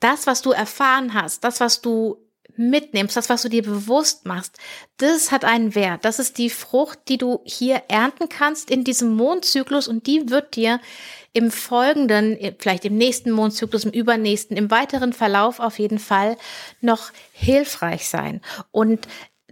das, 0.00 0.26
was 0.26 0.42
du 0.42 0.52
erfahren 0.52 1.14
hast, 1.14 1.44
das, 1.44 1.60
was 1.60 1.82
du 1.82 2.23
mitnimmst, 2.56 3.16
das, 3.16 3.28
was 3.28 3.42
du 3.42 3.48
dir 3.48 3.62
bewusst 3.62 4.26
machst, 4.26 4.58
das 4.96 5.32
hat 5.32 5.44
einen 5.44 5.74
Wert. 5.74 6.04
Das 6.04 6.18
ist 6.18 6.38
die 6.38 6.50
Frucht, 6.50 6.98
die 7.08 7.18
du 7.18 7.40
hier 7.44 7.82
ernten 7.88 8.28
kannst 8.28 8.70
in 8.70 8.84
diesem 8.84 9.14
Mondzyklus 9.14 9.88
und 9.88 10.06
die 10.06 10.30
wird 10.30 10.56
dir 10.56 10.80
im 11.32 11.50
folgenden, 11.50 12.38
vielleicht 12.58 12.84
im 12.84 12.96
nächsten 12.96 13.32
Mondzyklus, 13.32 13.84
im 13.84 13.90
übernächsten, 13.90 14.56
im 14.56 14.70
weiteren 14.70 15.12
Verlauf 15.12 15.58
auf 15.58 15.78
jeden 15.78 15.98
Fall 15.98 16.36
noch 16.80 17.10
hilfreich 17.32 18.08
sein. 18.08 18.40
Und 18.70 19.08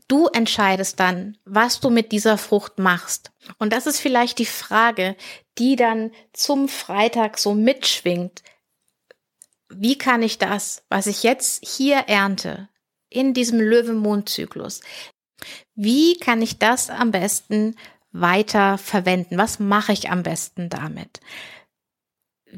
du 0.07 0.29
entscheidest 0.29 1.01
dann, 1.01 1.39
was 1.45 1.81
du 1.81 1.91
mit 1.91 2.13
dieser 2.13 2.39
Frucht 2.39 2.79
machst. 2.79 3.33
Und 3.59 3.73
das 3.73 3.87
ist 3.87 3.99
vielleicht 3.99 4.39
die 4.39 4.47
Frage, 4.47 5.17
die 5.59 5.75
dann 5.75 6.13
zum 6.33 6.69
Freitag 6.69 7.39
so 7.39 7.55
mitschwingt. 7.55 8.43
Wie 9.69 9.99
kann 9.99 10.23
ich 10.23 10.39
das, 10.39 10.85
was 10.89 11.07
ich 11.07 11.23
jetzt 11.23 11.67
hier 11.67 11.97
ernte, 11.97 12.69
in 13.13 13.35
diesem 13.35 13.61
Löwenmondzyklus, 13.61 14.81
wie 15.75 16.19
kann 16.19 16.43
ich 16.43 16.59
das 16.59 16.91
am 16.91 17.11
besten 17.11 17.77
weiter 18.13 18.79
verwenden? 18.79 19.39
Was 19.39 19.59
mache 19.59 19.93
ich 19.93 20.11
am 20.11 20.23
besten 20.23 20.69
damit? 20.69 21.21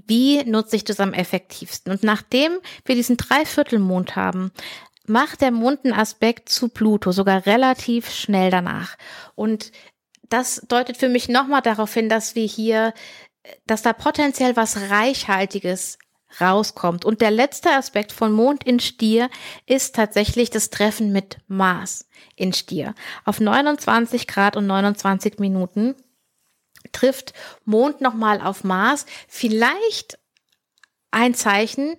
wie 0.06 0.42
nutze 0.44 0.76
ich 0.76 0.84
das 0.84 1.00
am 1.00 1.12
effektivsten? 1.12 1.92
Und 1.92 2.02
nachdem 2.02 2.58
wir 2.84 2.94
diesen 2.94 3.16
Dreiviertelmond 3.16 4.16
haben, 4.16 4.50
macht 5.06 5.40
der 5.40 5.50
Mond 5.50 5.84
einen 5.84 5.94
Aspekt 5.94 6.48
zu 6.48 6.68
Pluto 6.68 7.12
sogar 7.12 7.46
relativ 7.46 8.10
schnell 8.10 8.50
danach. 8.50 8.96
Und 9.34 9.70
das 10.28 10.62
deutet 10.68 10.96
für 10.96 11.08
mich 11.08 11.28
nochmal 11.28 11.62
darauf 11.62 11.92
hin, 11.94 12.08
dass 12.08 12.34
wir 12.34 12.46
hier, 12.46 12.94
dass 13.66 13.82
da 13.82 13.92
potenziell 13.92 14.56
was 14.56 14.90
Reichhaltiges 14.90 15.98
rauskommt. 16.40 17.04
Und 17.04 17.20
der 17.20 17.30
letzte 17.30 17.70
Aspekt 17.70 18.12
von 18.12 18.32
Mond 18.32 18.64
in 18.64 18.80
Stier 18.80 19.30
ist 19.66 19.94
tatsächlich 19.94 20.50
das 20.50 20.70
Treffen 20.70 21.12
mit 21.12 21.38
Mars 21.46 22.08
in 22.36 22.52
Stier. 22.52 22.94
Auf 23.24 23.40
29 23.40 24.26
Grad 24.26 24.56
und 24.56 24.66
29 24.66 25.38
Minuten 25.38 25.94
trifft 26.92 27.32
Mond 27.64 28.00
nochmal 28.00 28.40
auf 28.40 28.64
Mars, 28.64 29.06
vielleicht 29.28 30.18
ein 31.10 31.34
Zeichen 31.34 31.96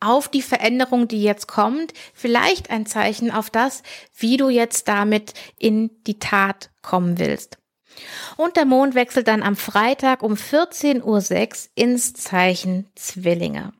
auf 0.00 0.28
die 0.28 0.42
Veränderung, 0.42 1.08
die 1.08 1.22
jetzt 1.22 1.48
kommt, 1.48 1.92
vielleicht 2.12 2.70
ein 2.70 2.86
Zeichen 2.86 3.30
auf 3.30 3.50
das, 3.50 3.82
wie 4.14 4.36
du 4.36 4.48
jetzt 4.48 4.88
damit 4.88 5.34
in 5.58 5.90
die 6.04 6.18
Tat 6.18 6.70
kommen 6.82 7.18
willst. 7.18 7.58
Und 8.36 8.56
der 8.56 8.64
Mond 8.64 8.94
wechselt 8.94 9.28
dann 9.28 9.42
am 9.42 9.56
Freitag 9.56 10.22
um 10.22 10.34
14.06 10.34 11.02
Uhr 11.02 11.70
ins 11.74 12.12
Zeichen 12.14 12.86
Zwillinge. 12.94 13.72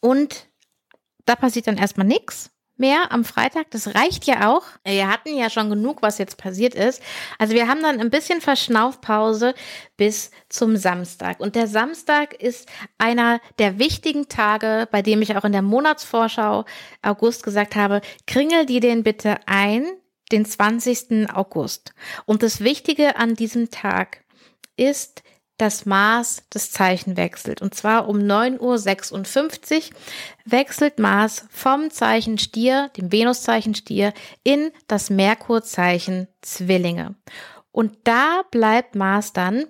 Und 0.00 0.46
da 1.26 1.36
passiert 1.36 1.66
dann 1.66 1.76
erstmal 1.76 2.06
nichts 2.06 2.50
mehr 2.80 3.12
am 3.12 3.24
Freitag. 3.24 3.70
Das 3.70 3.94
reicht 3.94 4.24
ja 4.24 4.50
auch. 4.50 4.64
Wir 4.84 5.08
hatten 5.08 5.36
ja 5.36 5.50
schon 5.50 5.68
genug, 5.68 6.02
was 6.02 6.18
jetzt 6.18 6.38
passiert 6.38 6.74
ist. 6.74 7.02
Also 7.38 7.54
wir 7.54 7.68
haben 7.68 7.82
dann 7.82 8.00
ein 8.00 8.10
bisschen 8.10 8.40
Verschnaufpause 8.40 9.54
bis 9.96 10.30
zum 10.48 10.76
Samstag. 10.76 11.38
Und 11.38 11.54
der 11.54 11.68
Samstag 11.68 12.34
ist 12.34 12.68
einer 12.98 13.38
der 13.58 13.78
wichtigen 13.78 14.28
Tage, 14.28 14.88
bei 14.90 15.02
dem 15.02 15.20
ich 15.22 15.36
auch 15.36 15.44
in 15.44 15.52
der 15.52 15.62
Monatsvorschau 15.62 16.64
August 17.02 17.42
gesagt 17.42 17.76
habe, 17.76 18.00
kringel 18.26 18.64
die 18.64 18.80
den 18.80 19.04
bitte 19.04 19.36
ein, 19.46 19.86
den 20.32 20.44
20. 20.44 21.30
August. 21.32 21.94
Und 22.26 22.42
das 22.42 22.60
Wichtige 22.60 23.16
an 23.16 23.34
diesem 23.34 23.70
Tag 23.70 24.24
ist, 24.76 25.22
das 25.60 25.84
Mars 25.84 26.42
das 26.48 26.70
Zeichen 26.70 27.16
wechselt. 27.18 27.60
Und 27.60 27.74
zwar 27.74 28.08
um 28.08 28.18
9.56 28.18 29.90
Uhr 29.90 29.96
wechselt 30.46 30.98
Mars 30.98 31.44
vom 31.50 31.90
Zeichen 31.90 32.38
Stier, 32.38 32.90
dem 32.96 33.12
Venuszeichen 33.12 33.74
Stier, 33.74 34.14
in 34.42 34.72
das 34.88 35.10
Merkurzeichen 35.10 36.28
Zwillinge. 36.40 37.14
Und 37.72 37.98
da 38.04 38.42
bleibt 38.50 38.94
Mars 38.94 39.32
dann 39.32 39.66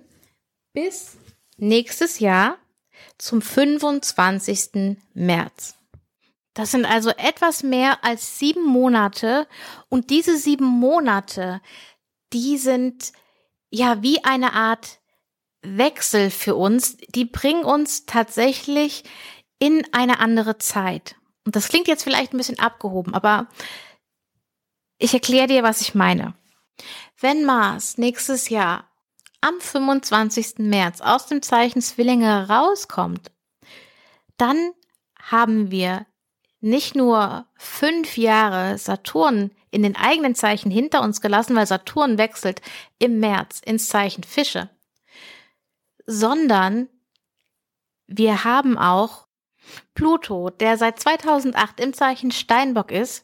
bis 0.73 1.17
nächstes 1.57 2.19
Jahr 2.19 2.57
zum 3.17 3.41
25. 3.41 4.97
März. 5.13 5.75
Das 6.53 6.71
sind 6.71 6.85
also 6.85 7.11
etwas 7.11 7.63
mehr 7.63 8.03
als 8.03 8.37
sieben 8.39 8.65
Monate 8.65 9.47
und 9.89 10.09
diese 10.09 10.37
sieben 10.37 10.65
Monate, 10.65 11.61
die 12.33 12.57
sind 12.57 13.13
ja 13.69 14.01
wie 14.01 14.23
eine 14.23 14.53
Art 14.53 14.99
Wechsel 15.61 16.29
für 16.29 16.55
uns, 16.55 16.97
die 16.97 17.25
bringen 17.25 17.63
uns 17.63 18.05
tatsächlich 18.05 19.03
in 19.59 19.85
eine 19.93 20.19
andere 20.19 20.57
Zeit. 20.57 21.15
Und 21.45 21.55
das 21.55 21.69
klingt 21.69 21.87
jetzt 21.87 22.03
vielleicht 22.03 22.33
ein 22.33 22.37
bisschen 22.37 22.59
abgehoben, 22.59 23.13
aber 23.13 23.47
ich 24.97 25.13
erkläre 25.13 25.47
dir, 25.47 25.63
was 25.63 25.81
ich 25.81 25.95
meine. 25.95 26.33
Wenn 27.19 27.45
Mars 27.45 27.97
nächstes 27.97 28.49
Jahr 28.49 28.89
am 29.39 29.59
25. 29.59 30.59
März 30.59 31.01
aus 31.01 31.27
dem 31.27 31.41
Zeichen 31.41 31.81
Zwillinge 31.81 32.49
rauskommt, 32.49 33.31
dann 34.37 34.71
haben 35.19 35.71
wir 35.71 36.05
nicht 36.61 36.95
nur 36.95 37.45
fünf 37.57 38.17
Jahre 38.17 38.77
Saturn 38.77 39.51
in 39.71 39.83
den 39.83 39.95
eigenen 39.95 40.35
Zeichen 40.35 40.71
hinter 40.71 41.01
uns 41.01 41.21
gelassen, 41.21 41.55
weil 41.55 41.65
Saturn 41.65 42.17
wechselt 42.17 42.61
im 42.99 43.19
März 43.19 43.61
ins 43.65 43.89
Zeichen 43.89 44.23
Fische, 44.23 44.69
sondern 46.05 46.87
wir 48.07 48.43
haben 48.43 48.77
auch 48.77 49.27
Pluto, 49.95 50.49
der 50.49 50.77
seit 50.77 50.99
2008 50.99 51.79
im 51.79 51.93
Zeichen 51.93 52.31
Steinbock 52.31 52.91
ist, 52.91 53.23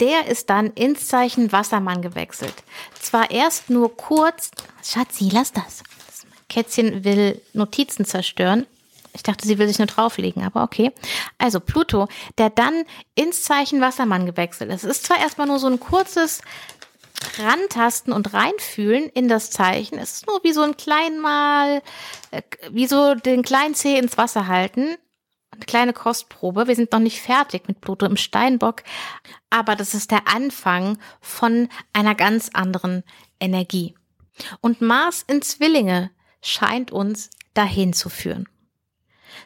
der 0.00 0.26
ist 0.26 0.50
dann 0.50 0.68
ins 0.72 1.06
Zeichen 1.06 1.52
Wassermann 1.52 2.02
gewechselt. 2.02 2.54
Zwar 3.00 3.30
erst 3.30 3.70
nur 3.70 3.96
kurz, 3.96 4.50
Schatzi, 4.82 5.30
lass 5.32 5.52
das. 5.52 5.82
das 6.06 6.26
Kätzchen 6.48 7.04
will 7.04 7.40
Notizen 7.52 8.04
zerstören. 8.04 8.66
Ich 9.14 9.22
dachte, 9.22 9.46
sie 9.46 9.58
will 9.58 9.68
sich 9.68 9.78
nur 9.78 9.86
drauflegen, 9.86 10.42
aber 10.42 10.64
okay. 10.64 10.92
Also 11.38 11.60
Pluto, 11.60 12.08
der 12.36 12.50
dann 12.50 12.84
ins 13.14 13.44
Zeichen 13.44 13.80
Wassermann 13.80 14.26
gewechselt 14.26 14.70
ist. 14.70 14.82
Es 14.82 14.98
ist 14.98 15.06
zwar 15.06 15.20
erstmal 15.20 15.46
nur 15.46 15.60
so 15.60 15.68
ein 15.68 15.78
kurzes 15.78 16.42
rantasten 17.38 18.12
und 18.12 18.34
reinfühlen 18.34 19.08
in 19.08 19.28
das 19.28 19.50
Zeichen. 19.50 19.98
Es 19.98 20.14
ist 20.14 20.26
nur 20.26 20.42
wie 20.42 20.52
so 20.52 20.62
ein 20.62 20.76
klein 20.76 21.20
Mal, 21.20 21.80
äh, 22.32 22.42
wie 22.70 22.86
so 22.86 23.14
den 23.14 23.42
kleinen 23.42 23.74
Zeh 23.74 23.98
ins 23.98 24.18
Wasser 24.18 24.48
halten. 24.48 24.96
Eine 25.52 25.64
kleine 25.66 25.92
Kostprobe. 25.92 26.66
Wir 26.66 26.74
sind 26.74 26.90
noch 26.90 26.98
nicht 26.98 27.20
fertig 27.20 27.68
mit 27.68 27.80
Pluto 27.80 28.06
im 28.06 28.16
Steinbock, 28.16 28.82
aber 29.48 29.76
das 29.76 29.94
ist 29.94 30.10
der 30.10 30.26
Anfang 30.26 30.98
von 31.20 31.68
einer 31.92 32.16
ganz 32.16 32.50
anderen 32.52 33.04
Energie. 33.38 33.94
Und 34.60 34.80
Mars 34.80 35.24
in 35.28 35.42
Zwillinge 35.42 36.10
scheint 36.42 36.90
uns 36.90 37.30
dahin 37.54 37.92
zu 37.92 38.08
führen. 38.08 38.48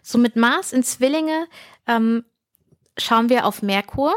So 0.03 0.19
mit 0.19 0.37
Mars 0.37 0.73
in 0.73 0.83
Zwillinge 0.83 1.47
ähm, 1.87 2.25
schauen 2.97 3.29
wir 3.29 3.47
auf 3.47 3.63
Merkur, 3.63 4.15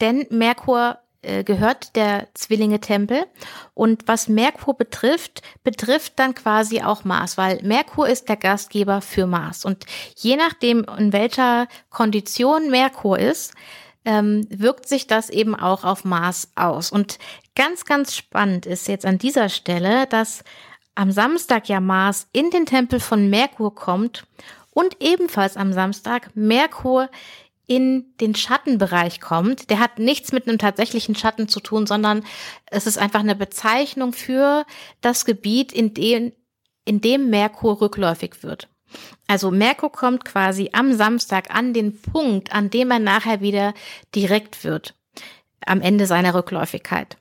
denn 0.00 0.26
Merkur 0.30 0.98
äh, 1.22 1.44
gehört 1.44 1.94
der 1.94 2.28
Zwillinge-Tempel. 2.34 3.26
Und 3.74 4.08
was 4.08 4.28
Merkur 4.28 4.76
betrifft, 4.76 5.42
betrifft 5.62 6.18
dann 6.18 6.34
quasi 6.34 6.82
auch 6.82 7.04
Mars, 7.04 7.38
weil 7.38 7.62
Merkur 7.62 8.08
ist 8.08 8.28
der 8.28 8.36
Gastgeber 8.36 9.00
für 9.00 9.26
Mars. 9.26 9.64
Und 9.64 9.86
je 10.16 10.36
nachdem, 10.36 10.84
in 10.98 11.12
welcher 11.12 11.68
Kondition 11.90 12.70
Merkur 12.70 13.18
ist, 13.18 13.54
ähm, 14.04 14.44
wirkt 14.50 14.88
sich 14.88 15.06
das 15.06 15.30
eben 15.30 15.54
auch 15.54 15.84
auf 15.84 16.04
Mars 16.04 16.50
aus. 16.56 16.90
Und 16.90 17.20
ganz, 17.54 17.84
ganz 17.84 18.16
spannend 18.16 18.66
ist 18.66 18.88
jetzt 18.88 19.06
an 19.06 19.18
dieser 19.18 19.48
Stelle, 19.48 20.08
dass 20.08 20.42
am 20.96 21.12
Samstag 21.12 21.68
ja 21.68 21.80
Mars 21.80 22.26
in 22.32 22.50
den 22.50 22.66
Tempel 22.66 22.98
von 22.98 23.30
Merkur 23.30 23.74
kommt 23.74 24.24
und 24.74 24.96
ebenfalls 25.00 25.56
am 25.56 25.72
Samstag 25.72 26.30
Merkur 26.34 27.10
in 27.66 28.16
den 28.20 28.34
Schattenbereich 28.34 29.20
kommt, 29.20 29.70
der 29.70 29.78
hat 29.78 29.98
nichts 29.98 30.32
mit 30.32 30.48
einem 30.48 30.58
tatsächlichen 30.58 31.14
Schatten 31.14 31.48
zu 31.48 31.60
tun, 31.60 31.86
sondern 31.86 32.24
es 32.66 32.86
ist 32.86 32.98
einfach 32.98 33.20
eine 33.20 33.36
Bezeichnung 33.36 34.12
für 34.12 34.66
das 35.00 35.24
Gebiet, 35.24 35.72
in 35.72 35.94
dem, 35.94 36.32
in 36.84 37.00
dem 37.00 37.30
Merkur 37.30 37.80
rückläufig 37.80 38.42
wird. 38.42 38.68
Also 39.26 39.50
Merkur 39.50 39.90
kommt 39.90 40.24
quasi 40.24 40.70
am 40.72 40.92
Samstag 40.92 41.54
an 41.54 41.72
den 41.72 42.00
Punkt, 42.00 42.52
an 42.52 42.68
dem 42.68 42.90
er 42.90 42.98
nachher 42.98 43.40
wieder 43.40 43.74
direkt 44.14 44.64
wird, 44.64 44.94
am 45.64 45.80
Ende 45.80 46.06
seiner 46.06 46.34
Rückläufigkeit. 46.34 47.16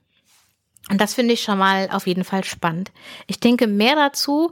Und 0.90 1.00
das 1.00 1.14
finde 1.14 1.34
ich 1.34 1.44
schon 1.44 1.60
mal 1.60 1.90
auf 1.92 2.08
jeden 2.08 2.24
Fall 2.26 2.44
spannend. 2.44 2.92
Ich 3.28 3.40
denke, 3.40 3.68
mehr 3.68 3.96
dazu 3.96 4.52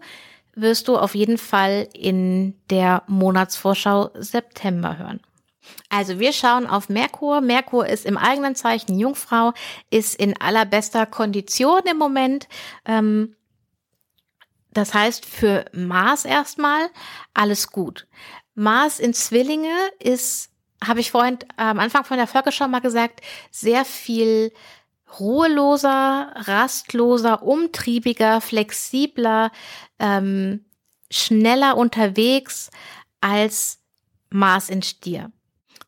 wirst 0.56 0.88
du 0.88 0.98
auf 0.98 1.15
jeden 1.15 1.38
Fall 1.38 1.88
in 1.94 2.56
der 2.70 3.03
Monatsvorschau 3.08 4.12
September 4.15 4.98
hören. 4.98 5.20
Also 5.89 6.20
wir 6.20 6.34
schauen 6.34 6.68
auf 6.68 6.89
Merkur. 6.89 7.41
Merkur 7.41 7.88
ist 7.88 8.06
im 8.06 8.18
eigenen 8.18 8.56
Zeichen 8.56 9.00
Jungfrau, 9.00 9.53
ist 9.89 10.15
in 10.15 10.39
allerbester 10.39 11.06
Kondition 11.06 11.82
im 11.89 11.98
Moment. 11.98 12.48
Ähm, 12.86 13.36
das 14.72 14.94
heißt 14.94 15.25
für 15.25 15.65
Mars 15.74 16.25
erstmal 16.25 16.89
alles 17.34 17.72
gut. 17.72 18.08
Mars 18.56 19.00
in 19.00 19.13
Zwillinge 19.13 19.74
ist, 20.00 20.51
habe 20.84 21.00
ich 21.00 21.12
vorhin 21.12 21.39
am 21.58 21.79
Anfang 21.79 22.03
von 22.03 22.18
der 22.18 22.27
Völkerschau 22.27 22.68
mal 22.68 22.82
gesagt, 22.82 23.22
sehr 23.51 23.84
viel 23.84 24.51
ruheloser, 25.20 26.34
rastloser, 26.36 27.44
umtriebiger, 27.44 28.42
flexibler, 28.42 29.51
ähm, 29.98 30.66
schneller 31.10 31.78
unterwegs 31.78 32.70
als 33.22 33.80
Mars 34.30 34.70
in 34.70 34.82
Stier. 34.82 35.32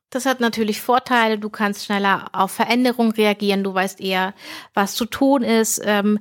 Das 0.09 0.25
hat 0.25 0.41
natürlich 0.41 0.81
Vorteile. 0.81 1.39
Du 1.39 1.49
kannst 1.49 1.85
schneller 1.85 2.25
auf 2.33 2.51
Veränderungen 2.51 3.11
reagieren. 3.11 3.63
Du 3.63 3.73
weißt 3.73 4.01
eher, 4.01 4.33
was 4.73 4.95
zu 4.95 5.05
tun 5.05 5.41
ist. 5.41 5.81
Ähm, 5.85 6.19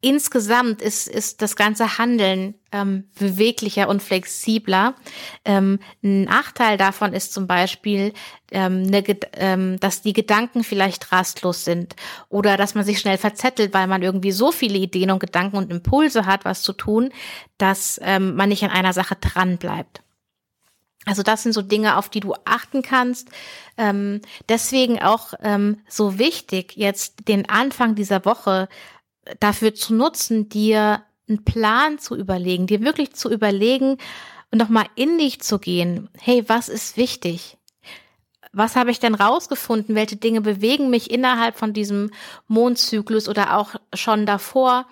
insgesamt 0.00 0.80
ist, 0.82 1.08
ist 1.08 1.42
das 1.42 1.56
ganze 1.56 1.98
Handeln 1.98 2.54
ähm, 2.72 3.08
beweglicher 3.18 3.88
und 3.88 4.02
flexibler. 4.02 4.94
Ähm, 5.44 5.78
ein 6.02 6.24
Nachteil 6.24 6.76
davon 6.78 7.12
ist 7.12 7.32
zum 7.32 7.46
Beispiel, 7.46 8.12
ähm, 8.50 8.82
ne, 8.82 9.04
ähm, 9.34 9.78
dass 9.80 10.02
die 10.02 10.12
Gedanken 10.12 10.64
vielleicht 10.64 11.12
rastlos 11.12 11.64
sind 11.64 11.96
oder 12.28 12.56
dass 12.56 12.74
man 12.74 12.84
sich 12.84 12.98
schnell 12.98 13.18
verzettelt, 13.18 13.74
weil 13.74 13.86
man 13.86 14.02
irgendwie 14.02 14.32
so 14.32 14.52
viele 14.52 14.78
Ideen 14.78 15.10
und 15.10 15.20
Gedanken 15.20 15.56
und 15.56 15.70
Impulse 15.70 16.26
hat, 16.26 16.44
was 16.44 16.62
zu 16.62 16.72
tun, 16.72 17.10
dass 17.58 18.00
ähm, 18.02 18.34
man 18.36 18.48
nicht 18.48 18.64
an 18.64 18.70
einer 18.70 18.92
Sache 18.92 19.16
dran 19.16 19.58
bleibt. 19.58 20.02
Also 21.06 21.22
das 21.22 21.42
sind 21.42 21.52
so 21.52 21.62
Dinge, 21.62 21.96
auf 21.96 22.10
die 22.10 22.20
du 22.20 22.34
achten 22.44 22.82
kannst. 22.82 23.30
Ähm, 23.78 24.20
deswegen 24.48 25.00
auch 25.00 25.32
ähm, 25.42 25.80
so 25.88 26.18
wichtig, 26.18 26.76
jetzt 26.76 27.26
den 27.26 27.48
Anfang 27.48 27.94
dieser 27.94 28.24
Woche 28.26 28.68
dafür 29.38 29.74
zu 29.74 29.94
nutzen, 29.94 30.48
dir 30.48 31.02
einen 31.28 31.44
Plan 31.44 31.98
zu 31.98 32.16
überlegen, 32.16 32.66
dir 32.66 32.80
wirklich 32.80 33.12
zu 33.12 33.30
überlegen 33.30 33.98
und 34.50 34.58
nochmal 34.58 34.86
in 34.96 35.18
dich 35.18 35.40
zu 35.40 35.58
gehen. 35.58 36.08
Hey, 36.18 36.44
was 36.48 36.68
ist 36.68 36.96
wichtig? 36.96 37.56
Was 38.52 38.74
habe 38.74 38.90
ich 38.90 38.98
denn 38.98 39.14
rausgefunden? 39.14 39.94
Welche 39.94 40.16
Dinge 40.16 40.40
bewegen 40.40 40.90
mich 40.90 41.10
innerhalb 41.10 41.56
von 41.56 41.72
diesem 41.72 42.10
Mondzyklus 42.48 43.28
oder 43.28 43.56
auch 43.56 43.76
schon 43.94 44.26
davor? 44.26 44.86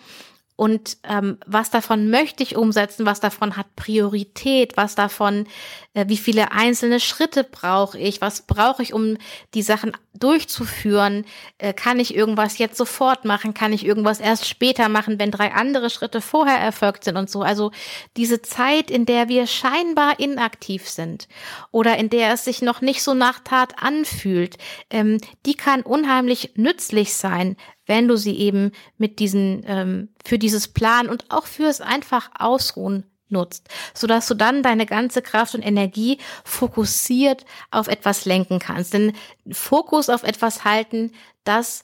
Und 0.59 0.97
ähm, 1.05 1.38
was 1.47 1.71
davon 1.71 2.11
möchte 2.11 2.43
ich 2.43 2.57
umsetzen, 2.57 3.07
was 3.07 3.21
davon 3.21 3.57
hat 3.57 3.77
Priorität, 3.77 4.77
was 4.77 4.97
davon, 4.97 5.47
äh, 5.95 6.07
wie 6.09 6.17
viele 6.17 6.50
einzelne 6.50 6.99
Schritte 6.99 7.45
brauche 7.45 7.97
ich, 7.97 8.21
was 8.21 8.43
brauche 8.43 8.83
ich, 8.83 8.93
um 8.93 9.19
die 9.55 9.62
Sachen 9.62 9.93
durchzuführen, 10.15 11.27
äh, 11.59 11.73
kann 11.73 12.00
ich 12.00 12.12
irgendwas 12.12 12.59
jetzt 12.59 12.77
sofort 12.77 13.25
machen, 13.25 13.55
kann 13.55 13.73
ich 13.73 13.87
irgendwas 13.87 14.19
erst 14.19 14.49
später 14.49 14.88
machen, 14.88 15.21
wenn 15.21 15.31
drei 15.31 15.53
andere 15.53 15.91
Schritte 15.91 16.21
vorher 16.21 16.59
erfolgt 16.59 17.05
sind 17.05 17.17
und 17.17 17.31
so. 17.31 17.43
Also 17.43 17.71
diese 18.17 18.43
Zeit, 18.43 18.91
in 18.91 19.07
der 19.07 19.29
wir 19.29 19.47
scheinbar 19.47 20.19
inaktiv 20.19 20.88
sind 20.88 21.29
oder 21.71 21.97
in 21.99 22.11
der 22.11 22.33
es 22.33 22.44
sich 22.44 22.62
noch 22.62 22.81
nicht 22.81 23.05
so 23.05 23.14
nach 23.14 23.38
Tat 23.44 23.81
anfühlt, 23.81 24.59
ähm, 24.90 25.21
die 25.47 25.55
kann 25.55 25.83
unheimlich 25.83 26.55
nützlich 26.57 27.14
sein, 27.14 27.57
wenn 27.88 28.07
du 28.07 28.16
sie 28.16 28.38
eben 28.38 28.70
mit 28.96 29.18
diesen, 29.18 29.64
ähm, 29.66 30.09
für 30.24 30.38
dieses 30.38 30.68
Plan 30.68 31.09
und 31.09 31.24
auch 31.31 31.46
fürs 31.46 31.81
einfach 31.81 32.31
Ausruhen 32.38 33.05
nutzt, 33.31 33.68
sodass 33.94 34.27
du 34.29 34.35
dann 34.35 34.62
deine 34.62 34.87
ganze 34.87 35.22
Kraft 35.22 35.55
und 35.55 35.62
Energie 35.62 36.18
fokussiert 36.44 37.44
auf 37.70 37.88
etwas 37.88 38.24
lenken 38.24 38.59
kannst. 38.59 38.94
Denn 38.94 39.12
Fokus 39.51 40.09
auf 40.09 40.22
etwas 40.22 40.64
halten, 40.64 41.12
das 41.44 41.83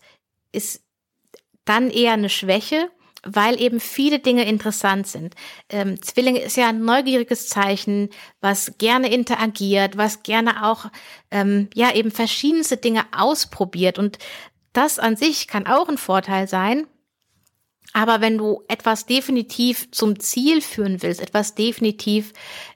ist 0.53 0.83
dann 1.64 1.90
eher 1.90 2.12
eine 2.12 2.29
Schwäche, 2.29 2.90
weil 3.27 3.61
eben 3.61 3.81
viele 3.81 4.19
Dinge 4.19 4.45
interessant 4.45 5.07
sind. 5.07 5.35
Ähm, 5.71 6.01
Zwillinge 6.03 6.40
ist 6.40 6.57
ja 6.57 6.69
ein 6.69 6.85
neugieriges 6.85 7.49
Zeichen, 7.49 8.11
was 8.40 8.77
gerne 8.77 9.11
interagiert, 9.11 9.97
was 9.97 10.23
gerne 10.23 10.67
auch 10.67 10.87
ähm, 11.31 11.69
ja 11.75 11.95
eben 11.95 12.11
verschiedenste 12.11 12.77
Dinge 12.77 13.05
ausprobiert 13.17 13.99
und 13.99 14.19
das 14.75 14.99
an 14.99 15.17
sich 15.17 15.49
kann 15.49 15.67
auch 15.67 15.89
ein 15.89 15.99
Vorteil 15.99 16.47
sein. 16.49 16.87
Aber 17.93 18.21
wenn 18.21 18.39
du 18.39 18.63
etwas 18.69 19.07
definitiv 19.07 19.91
zum 19.93 20.19
Ziel 20.19 20.61
führen 20.61 21.03
willst, 21.03 21.21
etwas 21.21 21.55
definitiv 21.55 22.33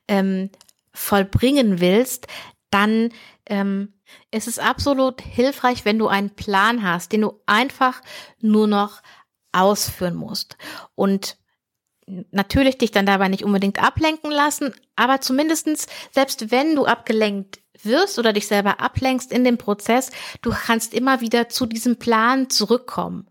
ähm, 0.07 0.51
vollbringen 0.93 1.81
willst, 1.81 2.29
dann 2.71 3.11
ähm, 3.47 3.95
ist 4.31 4.47
es 4.49 4.59
absolut 4.59 5.21
hilfreich, 5.21 5.85
wenn 5.85 5.99
du 5.99 6.09
einen 6.09 6.31
Plan 6.31 6.83
hast, 6.83 7.13
den 7.13 7.23
du 7.23 7.41
einfach 7.47 8.01
nur 8.41 8.67
noch 8.67 9.03
ausführen 9.53 10.15
musst. 10.15 10.57
Und 10.95 11.37
natürlich 12.31 12.79
dich 12.79 12.91
dann 12.91 13.07
dabei 13.07 13.29
nicht 13.29 13.45
unbedingt 13.45 13.83
ablenken 13.83 14.31
lassen, 14.31 14.73
aber 14.97 15.21
zumindestens 15.21 15.87
selbst 16.13 16.51
wenn 16.51 16.75
du 16.75 16.87
abgelenkt 16.87 17.59
wirst 17.85 18.19
oder 18.19 18.33
dich 18.33 18.47
selber 18.47 18.81
ablenkst 18.81 19.33
in 19.33 19.45
dem 19.45 19.59
Prozess, 19.59 20.11
du 20.43 20.51
kannst 20.51 20.95
immer 20.95 21.21
wieder 21.21 21.49
zu 21.49 21.67
diesem 21.67 21.99
Plan 21.99 22.51
zurückkommen. 22.51 23.29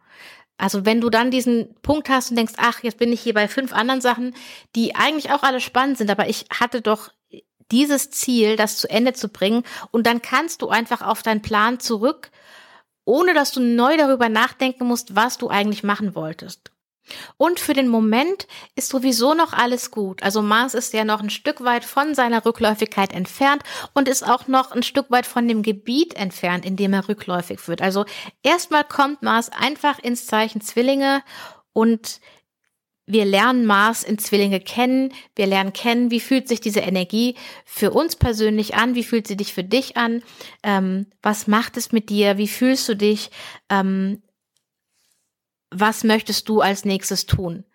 Also 0.57 0.85
wenn 0.85 1.01
du 1.01 1.09
dann 1.09 1.31
diesen 1.31 1.75
Punkt 1.81 2.09
hast 2.09 2.31
und 2.31 2.35
denkst, 2.35 2.55
ach, 2.57 2.81
jetzt 2.81 2.97
bin 2.97 3.13
ich 3.13 3.21
hier 3.21 3.33
bei 3.33 3.47
fünf 3.47 3.73
anderen 3.73 4.01
Sachen, 4.01 4.33
die 4.75 4.95
eigentlich 4.95 5.31
auch 5.31 5.43
alle 5.43 5.61
spannend 5.61 5.97
sind, 5.97 6.09
aber 6.09 6.29
ich 6.29 6.45
hatte 6.49 6.81
doch 6.81 7.09
dieses 7.71 8.09
Ziel, 8.09 8.55
das 8.55 8.77
zu 8.77 8.89
Ende 8.89 9.13
zu 9.13 9.29
bringen 9.29 9.63
und 9.91 10.07
dann 10.07 10.21
kannst 10.21 10.61
du 10.61 10.69
einfach 10.69 11.01
auf 11.01 11.21
deinen 11.21 11.41
Plan 11.41 11.79
zurück, 11.79 12.31
ohne 13.05 13.33
dass 13.33 13.51
du 13.51 13.59
neu 13.59 13.97
darüber 13.97 14.29
nachdenken 14.29 14.85
musst, 14.85 15.15
was 15.15 15.37
du 15.37 15.49
eigentlich 15.49 15.83
machen 15.83 16.15
wolltest. 16.15 16.71
Und 17.37 17.59
für 17.59 17.73
den 17.73 17.87
Moment 17.87 18.47
ist 18.75 18.89
sowieso 18.89 19.33
noch 19.33 19.53
alles 19.53 19.91
gut. 19.91 20.23
Also 20.23 20.41
Mars 20.41 20.73
ist 20.73 20.93
ja 20.93 21.05
noch 21.05 21.21
ein 21.21 21.29
Stück 21.29 21.63
weit 21.63 21.85
von 21.85 22.15
seiner 22.15 22.45
Rückläufigkeit 22.45 23.13
entfernt 23.13 23.63
und 23.93 24.07
ist 24.07 24.27
auch 24.27 24.47
noch 24.47 24.71
ein 24.71 24.83
Stück 24.83 25.09
weit 25.09 25.25
von 25.25 25.47
dem 25.47 25.61
Gebiet 25.61 26.15
entfernt, 26.15 26.65
in 26.65 26.75
dem 26.75 26.93
er 26.93 27.07
rückläufig 27.07 27.67
wird. 27.67 27.81
Also 27.81 28.05
erstmal 28.43 28.83
kommt 28.83 29.21
Mars 29.21 29.49
einfach 29.49 29.99
ins 29.99 30.25
Zeichen 30.25 30.61
Zwillinge 30.61 31.23
und 31.73 32.19
wir 33.09 33.23
lernen 33.23 33.65
Mars 33.65 34.03
in 34.03 34.19
Zwillinge 34.19 34.59
kennen. 34.59 35.13
Wir 35.35 35.47
lernen 35.47 35.71
kennen, 35.71 36.11
wie 36.11 36.19
fühlt 36.19 36.49
sich 36.49 36.59
diese 36.59 36.81
Energie 36.81 37.35
für 37.65 37.91
uns 37.91 38.17
persönlich 38.17 38.75
an? 38.75 38.95
Wie 38.95 39.03
fühlt 39.03 39.27
sie 39.27 39.37
dich 39.37 39.53
für 39.53 39.63
dich 39.63 39.95
an? 39.95 40.21
Ähm, 40.61 41.07
was 41.21 41.47
macht 41.47 41.77
es 41.77 41.93
mit 41.93 42.09
dir? 42.09 42.37
Wie 42.37 42.49
fühlst 42.49 42.87
du 42.89 42.95
dich? 42.95 43.31
Ähm, 43.69 44.21
was 45.71 46.03
möchtest 46.03 46.47
du 46.49 46.61
als 46.61 46.85
nächstes 46.85 47.25
tun? 47.25 47.65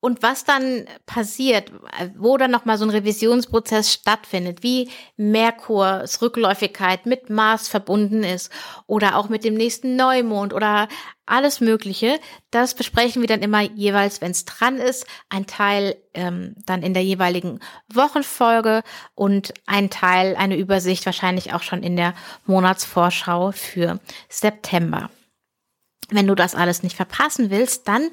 Und 0.00 0.22
was 0.22 0.44
dann 0.44 0.86
passiert, 1.06 1.72
wo 2.16 2.36
dann 2.36 2.52
nochmal 2.52 2.78
so 2.78 2.84
ein 2.84 2.90
Revisionsprozess 2.90 3.92
stattfindet, 3.92 4.62
wie 4.62 4.90
Merkurs 5.16 6.22
Rückläufigkeit 6.22 7.04
mit 7.04 7.30
Mars 7.30 7.66
verbunden 7.66 8.22
ist 8.22 8.52
oder 8.86 9.16
auch 9.16 9.28
mit 9.28 9.42
dem 9.42 9.54
nächsten 9.54 9.96
Neumond 9.96 10.54
oder 10.54 10.86
alles 11.26 11.60
Mögliche, 11.60 12.20
das 12.52 12.74
besprechen 12.74 13.22
wir 13.22 13.28
dann 13.28 13.42
immer 13.42 13.60
jeweils, 13.60 14.20
wenn 14.20 14.30
es 14.30 14.44
dran 14.44 14.76
ist. 14.76 15.04
Ein 15.30 15.46
Teil 15.46 15.96
ähm, 16.14 16.54
dann 16.64 16.82
in 16.82 16.94
der 16.94 17.02
jeweiligen 17.02 17.58
Wochenfolge 17.92 18.82
und 19.16 19.52
ein 19.66 19.90
Teil, 19.90 20.36
eine 20.36 20.56
Übersicht 20.56 21.06
wahrscheinlich 21.06 21.52
auch 21.54 21.62
schon 21.62 21.82
in 21.82 21.96
der 21.96 22.14
Monatsvorschau 22.46 23.50
für 23.50 23.98
September. 24.28 25.10
Wenn 26.10 26.26
du 26.26 26.34
das 26.34 26.54
alles 26.54 26.82
nicht 26.82 26.96
verpassen 26.96 27.50
willst, 27.50 27.86
dann 27.88 28.10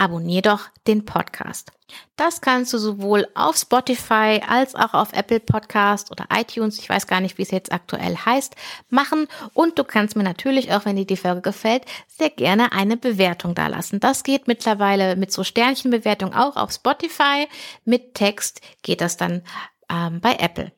abonnier 0.00 0.40
doch 0.40 0.68
den 0.86 1.04
Podcast. 1.04 1.72
Das 2.16 2.40
kannst 2.40 2.72
du 2.72 2.78
sowohl 2.78 3.28
auf 3.34 3.56
Spotify 3.56 4.40
als 4.46 4.74
auch 4.74 4.94
auf 4.94 5.12
Apple 5.12 5.40
Podcast 5.40 6.10
oder 6.10 6.26
iTunes, 6.32 6.78
ich 6.78 6.88
weiß 6.88 7.06
gar 7.06 7.20
nicht, 7.20 7.36
wie 7.36 7.42
es 7.42 7.50
jetzt 7.50 7.72
aktuell 7.72 8.16
heißt, 8.16 8.56
machen. 8.88 9.26
Und 9.52 9.78
du 9.78 9.84
kannst 9.84 10.16
mir 10.16 10.22
natürlich 10.22 10.72
auch, 10.72 10.86
wenn 10.86 10.96
dir 10.96 11.04
die 11.04 11.16
Folge 11.16 11.42
gefällt, 11.42 11.84
sehr 12.06 12.30
gerne 12.30 12.72
eine 12.72 12.96
Bewertung 12.96 13.54
dalassen. 13.54 14.00
Das 14.00 14.22
geht 14.22 14.48
mittlerweile 14.48 15.16
mit 15.16 15.32
so 15.32 15.44
Sternchenbewertung 15.44 16.32
auch 16.32 16.56
auf 16.56 16.72
Spotify. 16.72 17.46
Mit 17.84 18.14
Text 18.14 18.62
geht 18.82 19.02
das 19.02 19.16
dann 19.16 19.42
ähm, 19.90 20.20
bei 20.20 20.36
Apple. 20.36 20.72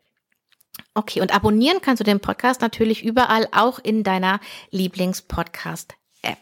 Okay, 0.94 1.20
und 1.20 1.34
abonnieren 1.34 1.80
kannst 1.80 2.00
du 2.00 2.04
den 2.04 2.20
Podcast 2.20 2.60
natürlich 2.60 3.04
überall, 3.04 3.46
auch 3.52 3.78
in 3.78 4.02
deiner 4.02 4.40
Lieblingspodcast 4.70 5.94
App. 6.22 6.38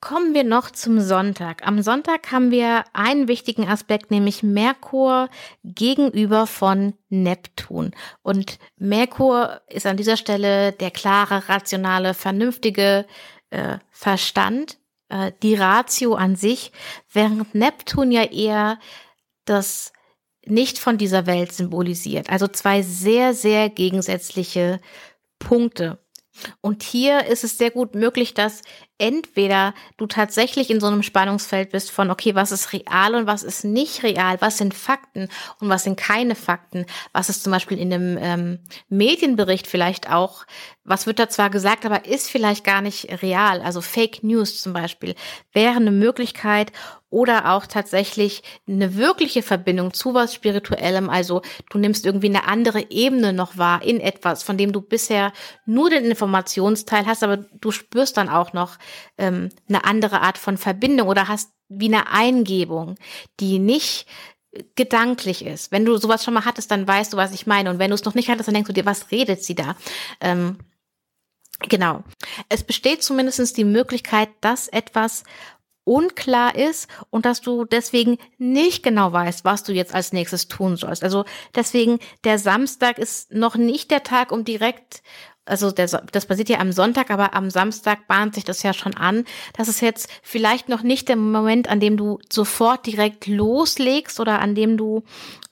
Kommen 0.00 0.34
wir 0.34 0.44
noch 0.44 0.70
zum 0.70 1.00
Sonntag. 1.00 1.66
Am 1.66 1.80
Sonntag 1.80 2.30
haben 2.30 2.50
wir 2.50 2.84
einen 2.92 3.26
wichtigen 3.26 3.66
Aspekt, 3.66 4.10
nämlich 4.10 4.42
Merkur 4.42 5.30
gegenüber 5.64 6.46
von 6.46 6.92
Neptun. 7.08 7.92
Und 8.22 8.58
Merkur 8.76 9.62
ist 9.66 9.86
an 9.86 9.96
dieser 9.96 10.18
Stelle 10.18 10.72
der 10.72 10.90
klare, 10.90 11.48
rationale, 11.48 12.12
vernünftige 12.12 13.06
äh, 13.48 13.78
Verstand, 13.90 14.76
äh, 15.08 15.32
die 15.42 15.54
Ratio 15.54 16.16
an 16.16 16.36
sich, 16.36 16.72
während 17.10 17.54
Neptun 17.54 18.12
ja 18.12 18.24
eher 18.24 18.78
das 19.46 19.94
nicht 20.44 20.78
von 20.78 20.98
dieser 20.98 21.26
Welt 21.26 21.52
symbolisiert. 21.52 22.28
Also 22.28 22.46
zwei 22.46 22.82
sehr, 22.82 23.32
sehr 23.32 23.70
gegensätzliche 23.70 24.80
Punkte. 25.38 25.98
Und 26.60 26.82
hier 26.82 27.26
ist 27.26 27.44
es 27.44 27.58
sehr 27.58 27.70
gut 27.70 27.94
möglich, 27.94 28.34
dass 28.34 28.62
entweder 28.98 29.74
du 29.96 30.06
tatsächlich 30.06 30.70
in 30.70 30.80
so 30.80 30.86
einem 30.86 31.02
Spannungsfeld 31.02 31.70
bist 31.70 31.90
von, 31.90 32.10
okay, 32.10 32.34
was 32.34 32.52
ist 32.52 32.72
real 32.72 33.14
und 33.14 33.26
was 33.26 33.42
ist 33.42 33.64
nicht 33.64 34.02
real, 34.02 34.40
was 34.40 34.58
sind 34.58 34.72
Fakten 34.72 35.28
und 35.60 35.68
was 35.68 35.84
sind 35.84 35.96
keine 35.96 36.34
Fakten, 36.34 36.86
was 37.12 37.28
ist 37.28 37.42
zum 37.42 37.52
Beispiel 37.52 37.78
in 37.78 37.92
einem 37.92 38.18
ähm, 38.20 38.58
Medienbericht 38.88 39.66
vielleicht 39.66 40.12
auch, 40.12 40.44
was 40.84 41.06
wird 41.06 41.18
da 41.18 41.28
zwar 41.28 41.50
gesagt, 41.50 41.84
aber 41.86 42.06
ist 42.06 42.30
vielleicht 42.30 42.64
gar 42.64 42.82
nicht 42.82 43.22
real, 43.22 43.60
also 43.62 43.80
Fake 43.80 44.22
News 44.22 44.60
zum 44.60 44.72
Beispiel, 44.72 45.14
wäre 45.52 45.76
eine 45.76 45.90
Möglichkeit 45.90 46.72
oder 47.14 47.52
auch 47.52 47.66
tatsächlich 47.66 48.42
eine 48.66 48.96
wirkliche 48.96 49.44
Verbindung 49.44 49.94
zu 49.94 50.14
was 50.14 50.34
Spirituellem. 50.34 51.08
Also 51.08 51.42
du 51.70 51.78
nimmst 51.78 52.04
irgendwie 52.04 52.26
eine 52.26 52.48
andere 52.48 52.90
Ebene 52.90 53.32
noch 53.32 53.56
wahr 53.56 53.82
in 53.84 54.00
etwas, 54.00 54.42
von 54.42 54.58
dem 54.58 54.72
du 54.72 54.80
bisher 54.80 55.32
nur 55.64 55.90
den 55.90 56.04
Informationsteil 56.06 57.06
hast, 57.06 57.22
aber 57.22 57.36
du 57.36 57.70
spürst 57.70 58.16
dann 58.16 58.28
auch 58.28 58.52
noch 58.52 58.78
ähm, 59.18 59.50
eine 59.68 59.84
andere 59.84 60.20
Art 60.20 60.38
von 60.38 60.58
Verbindung 60.58 61.08
oder 61.08 61.28
hast 61.28 61.50
wie 61.68 61.86
eine 61.86 62.10
Eingebung, 62.10 62.96
die 63.40 63.58
nicht 63.58 64.06
gedanklich 64.76 65.44
ist. 65.44 65.72
Wenn 65.72 65.84
du 65.84 65.96
sowas 65.96 66.24
schon 66.24 66.34
mal 66.34 66.44
hattest, 66.44 66.70
dann 66.70 66.86
weißt 66.86 67.12
du, 67.12 67.16
was 67.16 67.32
ich 67.32 67.46
meine. 67.46 67.70
Und 67.70 67.78
wenn 67.78 67.90
du 67.90 67.94
es 67.94 68.04
noch 68.04 68.14
nicht 68.14 68.28
hattest, 68.28 68.48
dann 68.48 68.54
denkst 68.54 68.68
du 68.68 68.74
dir, 68.74 68.86
was 68.86 69.10
redet 69.10 69.42
sie 69.42 69.54
da? 69.54 69.76
Ähm, 70.20 70.58
Genau. 71.68 72.02
Es 72.48 72.64
besteht 72.64 73.02
zumindest 73.02 73.56
die 73.56 73.64
Möglichkeit, 73.64 74.28
dass 74.40 74.68
etwas 74.68 75.24
unklar 75.84 76.54
ist 76.54 76.88
und 77.10 77.26
dass 77.26 77.42
du 77.42 77.64
deswegen 77.64 78.18
nicht 78.38 78.82
genau 78.82 79.12
weißt, 79.12 79.44
was 79.44 79.64
du 79.64 79.72
jetzt 79.72 79.94
als 79.94 80.12
nächstes 80.12 80.48
tun 80.48 80.76
sollst. 80.76 81.04
Also 81.04 81.24
deswegen, 81.54 81.98
der 82.24 82.38
Samstag 82.38 82.98
ist 82.98 83.32
noch 83.32 83.56
nicht 83.56 83.90
der 83.90 84.02
Tag, 84.02 84.32
um 84.32 84.44
direkt 84.44 85.02
also 85.46 85.70
der, 85.70 85.86
das 85.86 86.26
passiert 86.26 86.48
ja 86.48 86.58
am 86.58 86.72
Sonntag, 86.72 87.10
aber 87.10 87.34
am 87.34 87.50
Samstag 87.50 88.06
bahnt 88.06 88.34
sich 88.34 88.44
das 88.44 88.62
ja 88.62 88.72
schon 88.72 88.94
an. 88.96 89.24
Das 89.56 89.68
ist 89.68 89.80
jetzt 89.80 90.08
vielleicht 90.22 90.68
noch 90.68 90.82
nicht 90.82 91.08
der 91.08 91.16
Moment, 91.16 91.68
an 91.68 91.80
dem 91.80 91.96
du 91.96 92.18
sofort 92.30 92.86
direkt 92.86 93.26
loslegst 93.26 94.20
oder 94.20 94.40
an 94.40 94.54
dem 94.54 94.76
du 94.76 95.02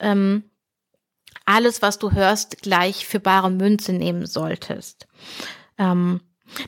ähm, 0.00 0.44
alles, 1.44 1.82
was 1.82 1.98
du 1.98 2.12
hörst, 2.12 2.62
gleich 2.62 3.06
für 3.06 3.20
bare 3.20 3.50
Münze 3.50 3.92
nehmen 3.92 4.26
solltest. 4.26 5.06
Ähm, 5.78 6.20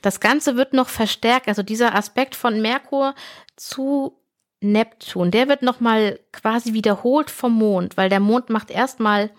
das 0.02 0.20
Ganze 0.20 0.56
wird 0.56 0.72
noch 0.72 0.88
verstärkt, 0.88 1.48
also 1.48 1.62
dieser 1.62 1.94
Aspekt 1.94 2.34
von 2.34 2.60
Merkur 2.60 3.14
zu 3.56 4.18
Neptun, 4.60 5.30
der 5.30 5.48
wird 5.48 5.62
nochmal 5.62 6.20
quasi 6.32 6.72
wiederholt 6.72 7.30
vom 7.30 7.52
Mond, 7.52 7.96
weil 7.96 8.08
der 8.08 8.20
Mond 8.20 8.50
macht 8.50 8.70
erstmal 8.70 9.30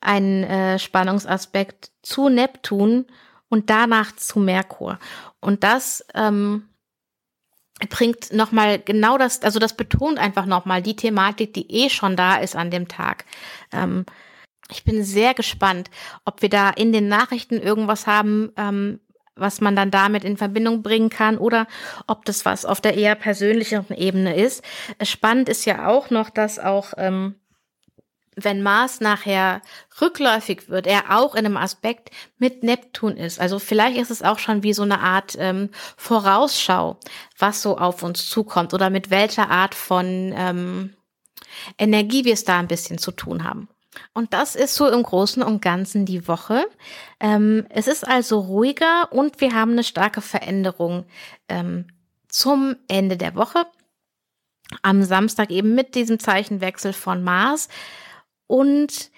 einen 0.00 0.44
äh, 0.44 0.78
Spannungsaspekt 0.78 1.90
zu 2.02 2.28
Neptun 2.28 3.06
und 3.48 3.70
danach 3.70 4.16
zu 4.16 4.40
Merkur. 4.40 4.98
Und 5.40 5.62
das 5.62 6.04
ähm, 6.14 6.68
bringt 7.88 8.32
nochmal 8.32 8.78
genau 8.78 9.18
das, 9.18 9.42
also 9.42 9.58
das 9.58 9.76
betont 9.76 10.18
einfach 10.18 10.46
nochmal 10.46 10.82
die 10.82 10.96
Thematik, 10.96 11.52
die 11.54 11.70
eh 11.70 11.90
schon 11.90 12.16
da 12.16 12.36
ist 12.36 12.56
an 12.56 12.70
dem 12.70 12.88
Tag. 12.88 13.24
Ähm, 13.72 14.06
ich 14.70 14.84
bin 14.84 15.04
sehr 15.04 15.34
gespannt, 15.34 15.90
ob 16.24 16.42
wir 16.42 16.48
da 16.48 16.70
in 16.70 16.92
den 16.92 17.08
Nachrichten 17.08 17.60
irgendwas 17.60 18.06
haben, 18.06 18.52
ähm, 18.56 19.00
was 19.34 19.60
man 19.60 19.76
dann 19.76 19.90
damit 19.90 20.24
in 20.24 20.36
Verbindung 20.36 20.82
bringen 20.82 21.10
kann 21.10 21.38
oder 21.38 21.66
ob 22.06 22.24
das 22.24 22.44
was 22.44 22.64
auf 22.64 22.80
der 22.80 22.96
eher 22.96 23.14
persönlicheren 23.14 23.96
Ebene 23.96 24.36
ist. 24.36 24.62
Spannend 25.02 25.48
ist 25.48 25.64
ja 25.64 25.88
auch 25.88 26.10
noch, 26.10 26.30
dass 26.30 26.58
auch 26.58 26.92
ähm, 26.96 27.36
wenn 28.34 28.62
Mars 28.62 29.00
nachher 29.00 29.60
rückläufig 30.00 30.68
wird, 30.68 30.86
er 30.86 31.18
auch 31.18 31.34
in 31.34 31.44
einem 31.44 31.56
Aspekt 31.56 32.10
mit 32.38 32.62
Neptun 32.62 33.16
ist. 33.16 33.38
Also 33.38 33.58
vielleicht 33.58 33.98
ist 33.98 34.10
es 34.10 34.22
auch 34.22 34.38
schon 34.38 34.62
wie 34.62 34.72
so 34.72 34.82
eine 34.82 35.00
Art 35.00 35.36
ähm, 35.38 35.68
Vorausschau, 35.96 36.98
was 37.38 37.60
so 37.60 37.76
auf 37.76 38.02
uns 38.02 38.26
zukommt 38.28 38.72
oder 38.72 38.88
mit 38.88 39.10
welcher 39.10 39.50
Art 39.50 39.74
von 39.74 40.32
ähm, 40.34 40.94
Energie 41.78 42.24
wir 42.24 42.32
es 42.32 42.44
da 42.44 42.58
ein 42.58 42.68
bisschen 42.68 42.98
zu 42.98 43.12
tun 43.12 43.44
haben. 43.44 43.68
Und 44.14 44.32
das 44.32 44.56
ist 44.56 44.74
so 44.74 44.88
im 44.88 45.02
Großen 45.02 45.42
und 45.42 45.62
Ganzen 45.62 46.06
die 46.06 46.26
Woche. 46.28 46.64
Ähm, 47.20 47.66
es 47.68 47.86
ist 47.86 48.06
also 48.06 48.40
ruhiger 48.40 49.12
und 49.12 49.40
wir 49.40 49.54
haben 49.54 49.72
eine 49.72 49.84
starke 49.84 50.20
Veränderung 50.20 51.04
ähm, 51.48 51.86
zum 52.28 52.76
Ende 52.88 53.16
der 53.16 53.34
Woche. 53.34 53.66
Am 54.82 55.02
Samstag 55.02 55.50
eben 55.50 55.74
mit 55.74 55.94
diesem 55.94 56.18
Zeichenwechsel 56.18 56.92
von 56.92 57.22
Mars. 57.22 57.68
Und 58.46 59.10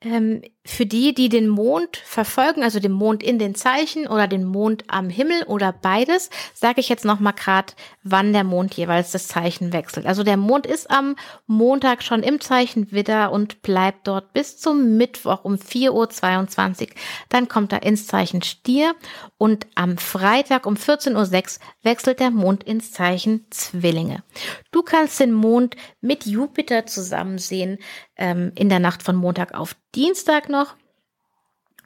ähm, 0.00 0.42
für 0.64 0.86
die, 0.86 1.14
die 1.14 1.28
den 1.28 1.48
Mond 1.48 1.96
verfolgen, 1.96 2.62
also 2.62 2.78
den 2.78 2.92
Mond 2.92 3.22
in 3.22 3.38
den 3.38 3.54
Zeichen 3.54 4.06
oder 4.06 4.28
den 4.28 4.44
Mond 4.44 4.84
am 4.86 5.08
Himmel 5.08 5.42
oder 5.44 5.72
beides, 5.72 6.30
sage 6.54 6.80
ich 6.80 6.88
jetzt 6.88 7.04
noch 7.04 7.20
mal 7.20 7.32
gerade, 7.32 7.72
wann 8.02 8.32
der 8.32 8.44
Mond 8.44 8.74
jeweils 8.74 9.10
das 9.12 9.28
Zeichen 9.28 9.72
wechselt. 9.72 10.06
Also 10.06 10.22
der 10.22 10.36
Mond 10.36 10.66
ist 10.66 10.90
am 10.90 11.16
Montag 11.46 12.02
schon 12.02 12.22
im 12.22 12.40
Zeichen 12.40 12.92
Widder 12.92 13.32
und 13.32 13.62
bleibt 13.62 14.06
dort 14.06 14.32
bis 14.34 14.58
zum 14.58 14.98
Mittwoch 14.98 15.44
um 15.44 15.54
4.22 15.54 16.82
Uhr. 16.82 16.88
Dann 17.28 17.48
kommt 17.48 17.72
er 17.72 17.82
ins 17.82 18.06
Zeichen 18.06 18.42
Stier 18.42 18.94
und 19.36 19.66
am 19.74 19.96
Freitag 19.96 20.66
um 20.66 20.74
14.06 20.74 21.14
Uhr 21.14 21.64
wechselt 21.82 22.20
der 22.20 22.30
Mond 22.30 22.62
ins 22.62 22.92
Zeichen 22.92 23.46
Zwillinge. 23.50 24.22
Du 24.70 24.82
kannst 24.82 25.18
den 25.18 25.32
Mond 25.32 25.76
mit 26.00 26.26
Jupiter 26.26 26.86
zusammen 26.86 27.38
sehen 27.38 27.78
ähm, 28.18 28.52
in 28.54 28.68
der 28.68 28.80
Nacht 28.80 29.02
von 29.02 29.16
Montag 29.16 29.54
auf 29.54 29.76
Dienstag 29.94 30.48
noch. 30.48 30.76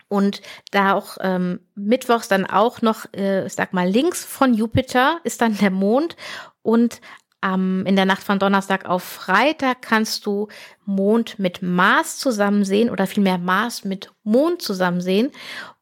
Und 0.09 0.43
da 0.73 0.93
auch 0.93 1.17
ähm, 1.21 1.61
mittwochs 1.75 2.29
dann 2.29 2.45
auch 2.45 2.83
noch, 2.83 3.07
äh, 3.15 3.47
ich 3.47 3.55
sag 3.55 3.73
mal, 3.73 3.89
links 3.89 4.25
von 4.25 4.53
Jupiter 4.53 5.21
ist 5.25 5.41
dann 5.41 5.57
der 5.57 5.71
Mond. 5.71 6.17
Und 6.61 7.01
ähm, 7.43 7.85
in 7.87 7.97
der 7.97 8.05
Nacht 8.05 8.23
von 8.23 8.39
Donnerstag 8.39 8.85
auf 8.85 9.03
Freitag 9.03 9.81
kannst 9.83 10.27
du 10.27 10.49
Mond 10.85 11.39
mit 11.39 11.63
Mars 11.63 12.19
zusammen 12.19 12.65
sehen 12.65 12.91
oder 12.91 13.07
vielmehr 13.07 13.39
Mars 13.39 13.85
mit 13.85 14.13
Mond 14.23 14.61
zusammen 14.61 15.01
sehen. 15.01 15.31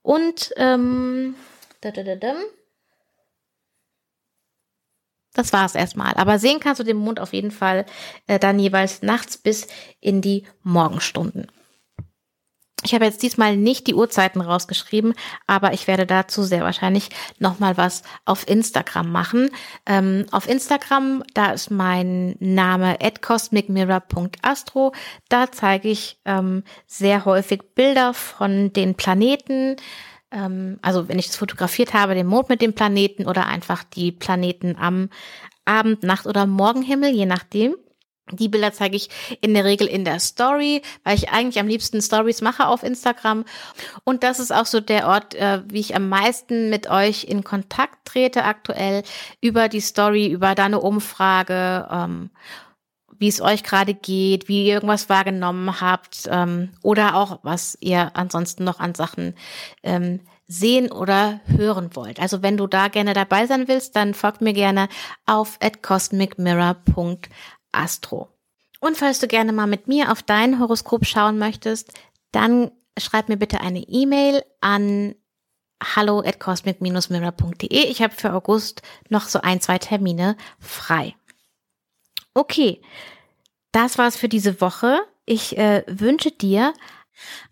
Und 0.03 0.53
ähm, 0.57 1.35
da, 1.81 1.91
da, 1.91 2.03
da, 2.03 2.17
da. 2.17 2.35
Das 5.35 5.53
war 5.53 5.65
es 5.65 5.75
erstmal. 5.75 6.15
Aber 6.15 6.39
sehen 6.39 6.61
kannst 6.61 6.81
du 6.81 6.85
den 6.85 6.97
Mond 6.97 7.21
auf 7.21 7.33
jeden 7.33 7.51
Fall 7.51 7.87
äh, 8.27 8.39
dann 8.39 8.59
jeweils 8.59 9.03
nachts 9.03 9.37
bis 9.37 9.69
in 10.01 10.21
die 10.21 10.45
Morgenstunden. 10.63 11.47
Ich 12.83 12.95
habe 12.95 13.05
jetzt 13.05 13.23
diesmal 13.23 13.57
nicht 13.57 13.87
die 13.87 13.95
Uhrzeiten 13.95 14.41
rausgeschrieben, 14.41 15.15
aber 15.47 15.75
ich 15.75 15.87
werde 15.87 16.07
dazu 16.07 16.43
sehr 16.43 16.63
wahrscheinlich 16.63 17.11
nochmal 17.39 17.77
was 17.77 18.03
auf 18.25 18.49
Instagram 18.49 19.13
machen. 19.13 19.51
Ähm, 19.85 20.25
auf 20.31 20.49
Instagram, 20.49 21.23
da 21.35 21.53
ist 21.53 21.71
mein 21.71 22.37
Name 22.39 22.97
cosmicmirror.astro. 23.21 24.95
Da 25.29 25.53
zeige 25.53 25.91
ich 25.91 26.19
ähm, 26.25 26.65
sehr 26.87 27.27
häufig 27.27 27.75
Bilder 27.75 28.15
von 28.15 28.73
den 28.73 28.95
Planeten. 28.95 29.77
Ähm, 30.31 30.79
also 30.83 31.09
wenn 31.09 31.19
ich 31.19 31.27
das 31.27 31.37
fotografiert 31.37 31.95
habe, 31.95 32.15
den 32.15 32.27
Mond 32.27 32.49
mit 32.49 32.63
dem 32.63 32.75
Planeten 32.75 33.27
oder 33.27 33.47
einfach 33.47 33.85
die 33.85 34.13
Planeten 34.13 34.77
am 34.79 35.09
Abend, 35.65 36.03
Nacht 36.03 36.27
oder 36.27 36.47
Morgenhimmel, 36.47 37.11
je 37.11 37.27
nachdem. 37.27 37.77
Die 38.33 38.49
Bilder 38.49 38.73
zeige 38.73 38.97
ich 38.97 39.09
in 39.41 39.55
der 39.55 39.65
Regel 39.65 39.87
in 39.87 40.05
der 40.05 40.21
Story, 40.21 40.83
weil 41.03 41.17
ich 41.17 41.31
eigentlich 41.31 41.59
am 41.59 41.67
liebsten 41.67 42.01
Stories 42.01 42.43
mache 42.43 42.67
auf 42.67 42.83
Instagram. 42.83 43.45
Und 44.05 44.23
das 44.23 44.39
ist 44.39 44.53
auch 44.53 44.67
so 44.67 44.81
der 44.81 45.09
Ort, 45.09 45.35
äh, 45.35 45.63
wie 45.67 45.81
ich 45.81 45.97
am 45.97 46.09
meisten 46.09 46.71
mit 46.71 46.89
euch 46.89 47.25
in 47.25 47.45
Kontakt 47.45 48.05
trete 48.05 48.45
aktuell 48.45 49.03
über 49.41 49.69
die 49.69 49.81
Story, 49.81 50.29
über 50.29 50.55
deine 50.55 50.81
Umfrage, 50.81 51.89
ähm, 51.91 52.31
wie 53.21 53.29
es 53.29 53.41
euch 53.41 53.63
gerade 53.63 53.95
geht, 53.95 54.49
wie 54.49 54.67
ihr 54.67 54.75
irgendwas 54.75 55.09
wahrgenommen 55.09 55.81
habt 55.81 56.29
ähm, 56.29 56.71
oder 56.83 57.15
auch 57.15 57.39
was 57.45 57.79
ihr 57.81 58.11
ansonsten 58.17 58.65
noch 58.65 58.81
an 58.81 58.97
Sachen 58.97 59.37
ähm, 59.85 60.19
sehen 60.49 60.91
oder 60.91 61.41
hören 61.47 61.91
wollt. 61.95 62.19
Also 62.19 62.43
wenn 62.43 62.57
du 62.57 62.67
da 62.67 62.89
gerne 62.89 63.15
dabei 63.15 63.47
sein 63.47 63.69
willst, 63.69 63.95
dann 63.95 64.15
folgt 64.15 64.41
mir 64.41 64.53
gerne 64.53 64.89
auf 65.27 65.59
at 65.61 65.81
cosmicmirror.com 65.85 67.19
Astro. 67.73 68.29
Und 68.81 68.97
falls 68.97 69.19
du 69.19 69.27
gerne 69.27 69.53
mal 69.53 69.67
mit 69.67 69.89
mir 69.89 70.11
auf 70.11 70.23
dein 70.23 70.59
Horoskop 70.59 71.05
schauen 71.05 71.39
möchtest, 71.39 71.93
dann 72.33 72.71
schreib 72.99 73.29
mir 73.29 73.37
bitte 73.37 73.61
eine 73.61 73.81
E-Mail 73.81 74.43
an 74.61 75.15
hallo 75.83 76.21
at 76.21 76.41
cosmic-mirror.de. 76.41 77.85
Ich 77.85 78.03
habe 78.03 78.15
für 78.15 78.33
August 78.33 78.83
noch 79.09 79.29
so 79.29 79.41
ein, 79.41 79.61
zwei 79.61 79.79
Termine 79.79 80.37
frei. 80.59 81.15
Okay, 82.41 82.81
das 83.71 83.99
war's 83.99 84.17
für 84.17 84.31
diese 84.31 84.63
Woche. 84.63 85.01
Ich 85.27 85.59
äh, 85.59 85.85
wünsche 85.87 86.31
dir 86.31 86.73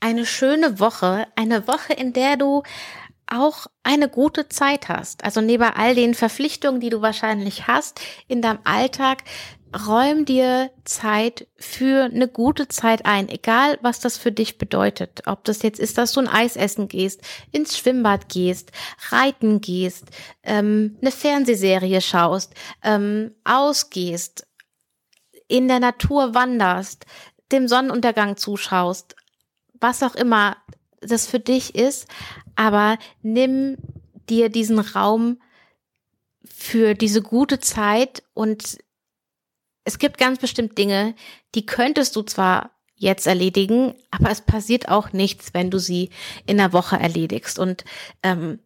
eine 0.01 0.25
schöne 0.25 0.81
Woche, 0.81 1.27
eine 1.37 1.69
Woche, 1.69 1.93
in 1.93 2.15
der 2.15 2.39
du 2.39 2.63
auch 3.27 3.67
eine 3.83 4.09
gute 4.09 4.49
Zeit 4.49 4.89
hast. 4.89 5.25
Also 5.25 5.43
neben 5.43 5.65
all 5.65 5.95
den 5.95 6.15
Verpflichtungen, 6.15 6.81
die 6.81 6.89
du 6.89 7.03
wahrscheinlich 7.03 7.67
hast 7.67 8.01
in 8.29 8.41
deinem 8.41 8.61
Alltag, 8.65 9.25
räum 9.87 10.25
dir 10.25 10.71
Zeit 10.85 11.47
für 11.57 12.05
eine 12.05 12.27
gute 12.27 12.69
Zeit 12.69 13.05
ein, 13.05 13.29
egal 13.29 13.79
was 13.83 14.01
das 14.01 14.17
für 14.17 14.33
dich 14.33 14.57
bedeutet. 14.57 15.25
Ob 15.27 15.45
das 15.45 15.61
jetzt 15.61 15.79
ist, 15.79 15.99
dass 15.99 16.13
du 16.13 16.21
ein 16.21 16.29
Eis 16.29 16.57
essen 16.57 16.89
gehst, 16.89 17.21
ins 17.53 17.77
Schwimmbad 17.77 18.31
gehst, 18.31 18.73
reiten 19.11 19.61
gehst, 19.61 20.07
ähm, 20.43 20.97
eine 21.03 21.11
Fernsehserie 21.11 22.01
schaust, 22.01 22.55
ähm, 22.83 23.35
ausgehst, 23.45 24.48
in 25.49 25.69
der 25.69 25.81
Natur 25.81 26.35
wanderst, 26.35 27.07
dem 27.51 27.69
Sonnenuntergang 27.69 28.37
zuschaust, 28.37 29.17
was 29.81 30.03
auch 30.03 30.15
immer 30.15 30.57
das 31.01 31.27
für 31.27 31.41
dich 31.41 31.75
ist, 31.75 32.07
aber 32.55 32.99
nimm 33.23 33.77
dir 34.29 34.49
diesen 34.49 34.79
Raum 34.79 35.41
für 36.45 36.95
diese 36.95 37.23
gute 37.23 37.61
Zeit 37.61 38.23
und 38.35 38.79
es 39.85 39.99
gibt 39.99 40.19
ganz 40.19 40.39
bestimmt 40.39 40.77
Dinge, 40.77 41.15
die 41.55 41.65
könntest 41.65 42.15
du 42.15 42.23
zwar 42.23 42.73
jetzt 42.95 43.27
erledigen, 43.27 43.95
aber 44.11 44.31
es 44.31 44.41
passiert 44.43 44.89
auch 44.89 45.13
nichts, 45.13 45.55
wenn 45.55 45.71
du 45.71 45.79
sie 45.79 46.11
in 46.47 46.59
der 46.59 46.73
Woche 46.73 46.97
erledigst. 46.97 47.59
Und 47.59 47.85
ähm, 48.23 48.59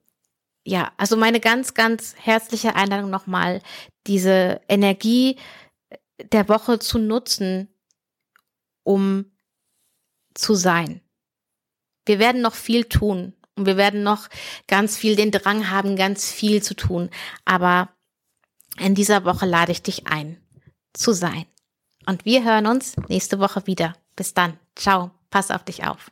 ja, 0.65 0.91
also 0.97 1.17
meine 1.17 1.39
ganz, 1.39 1.75
ganz 1.75 2.15
herzliche 2.19 2.75
Einladung 2.75 3.11
nochmal, 3.11 3.61
diese 4.07 4.61
Energie 4.69 5.37
der 6.31 6.49
Woche 6.49 6.79
zu 6.79 6.99
nutzen, 6.99 7.69
um 8.85 9.33
zu 10.35 10.55
sein. 10.55 11.01
Wir 12.05 12.19
werden 12.19 12.43
noch 12.43 12.55
viel 12.55 12.85
tun 12.85 13.35
und 13.55 13.67
wir 13.67 13.77
werden 13.77 14.03
noch 14.03 14.29
ganz 14.67 14.97
viel 14.97 15.17
den 15.17 15.31
Drang 15.31 15.71
haben, 15.71 15.97
ganz 15.97 16.31
viel 16.33 16.63
zu 16.63 16.75
tun. 16.75 17.11
Aber 17.45 17.91
in 18.79 18.95
dieser 18.95 19.25
Woche 19.25 19.47
lade 19.47 19.73
ich 19.73 19.83
dich 19.83 20.07
ein, 20.07 20.41
zu 20.93 21.13
sein. 21.13 21.47
Und 22.07 22.25
wir 22.25 22.45
hören 22.45 22.67
uns 22.67 22.97
nächste 23.09 23.39
Woche 23.39 23.67
wieder. 23.67 23.95
Bis 24.17 24.35
dann. 24.35 24.59
Ciao. 24.75 25.13
Pass 25.33 25.51
auf 25.51 25.65
dich 25.65 25.85
auf. 25.85 26.11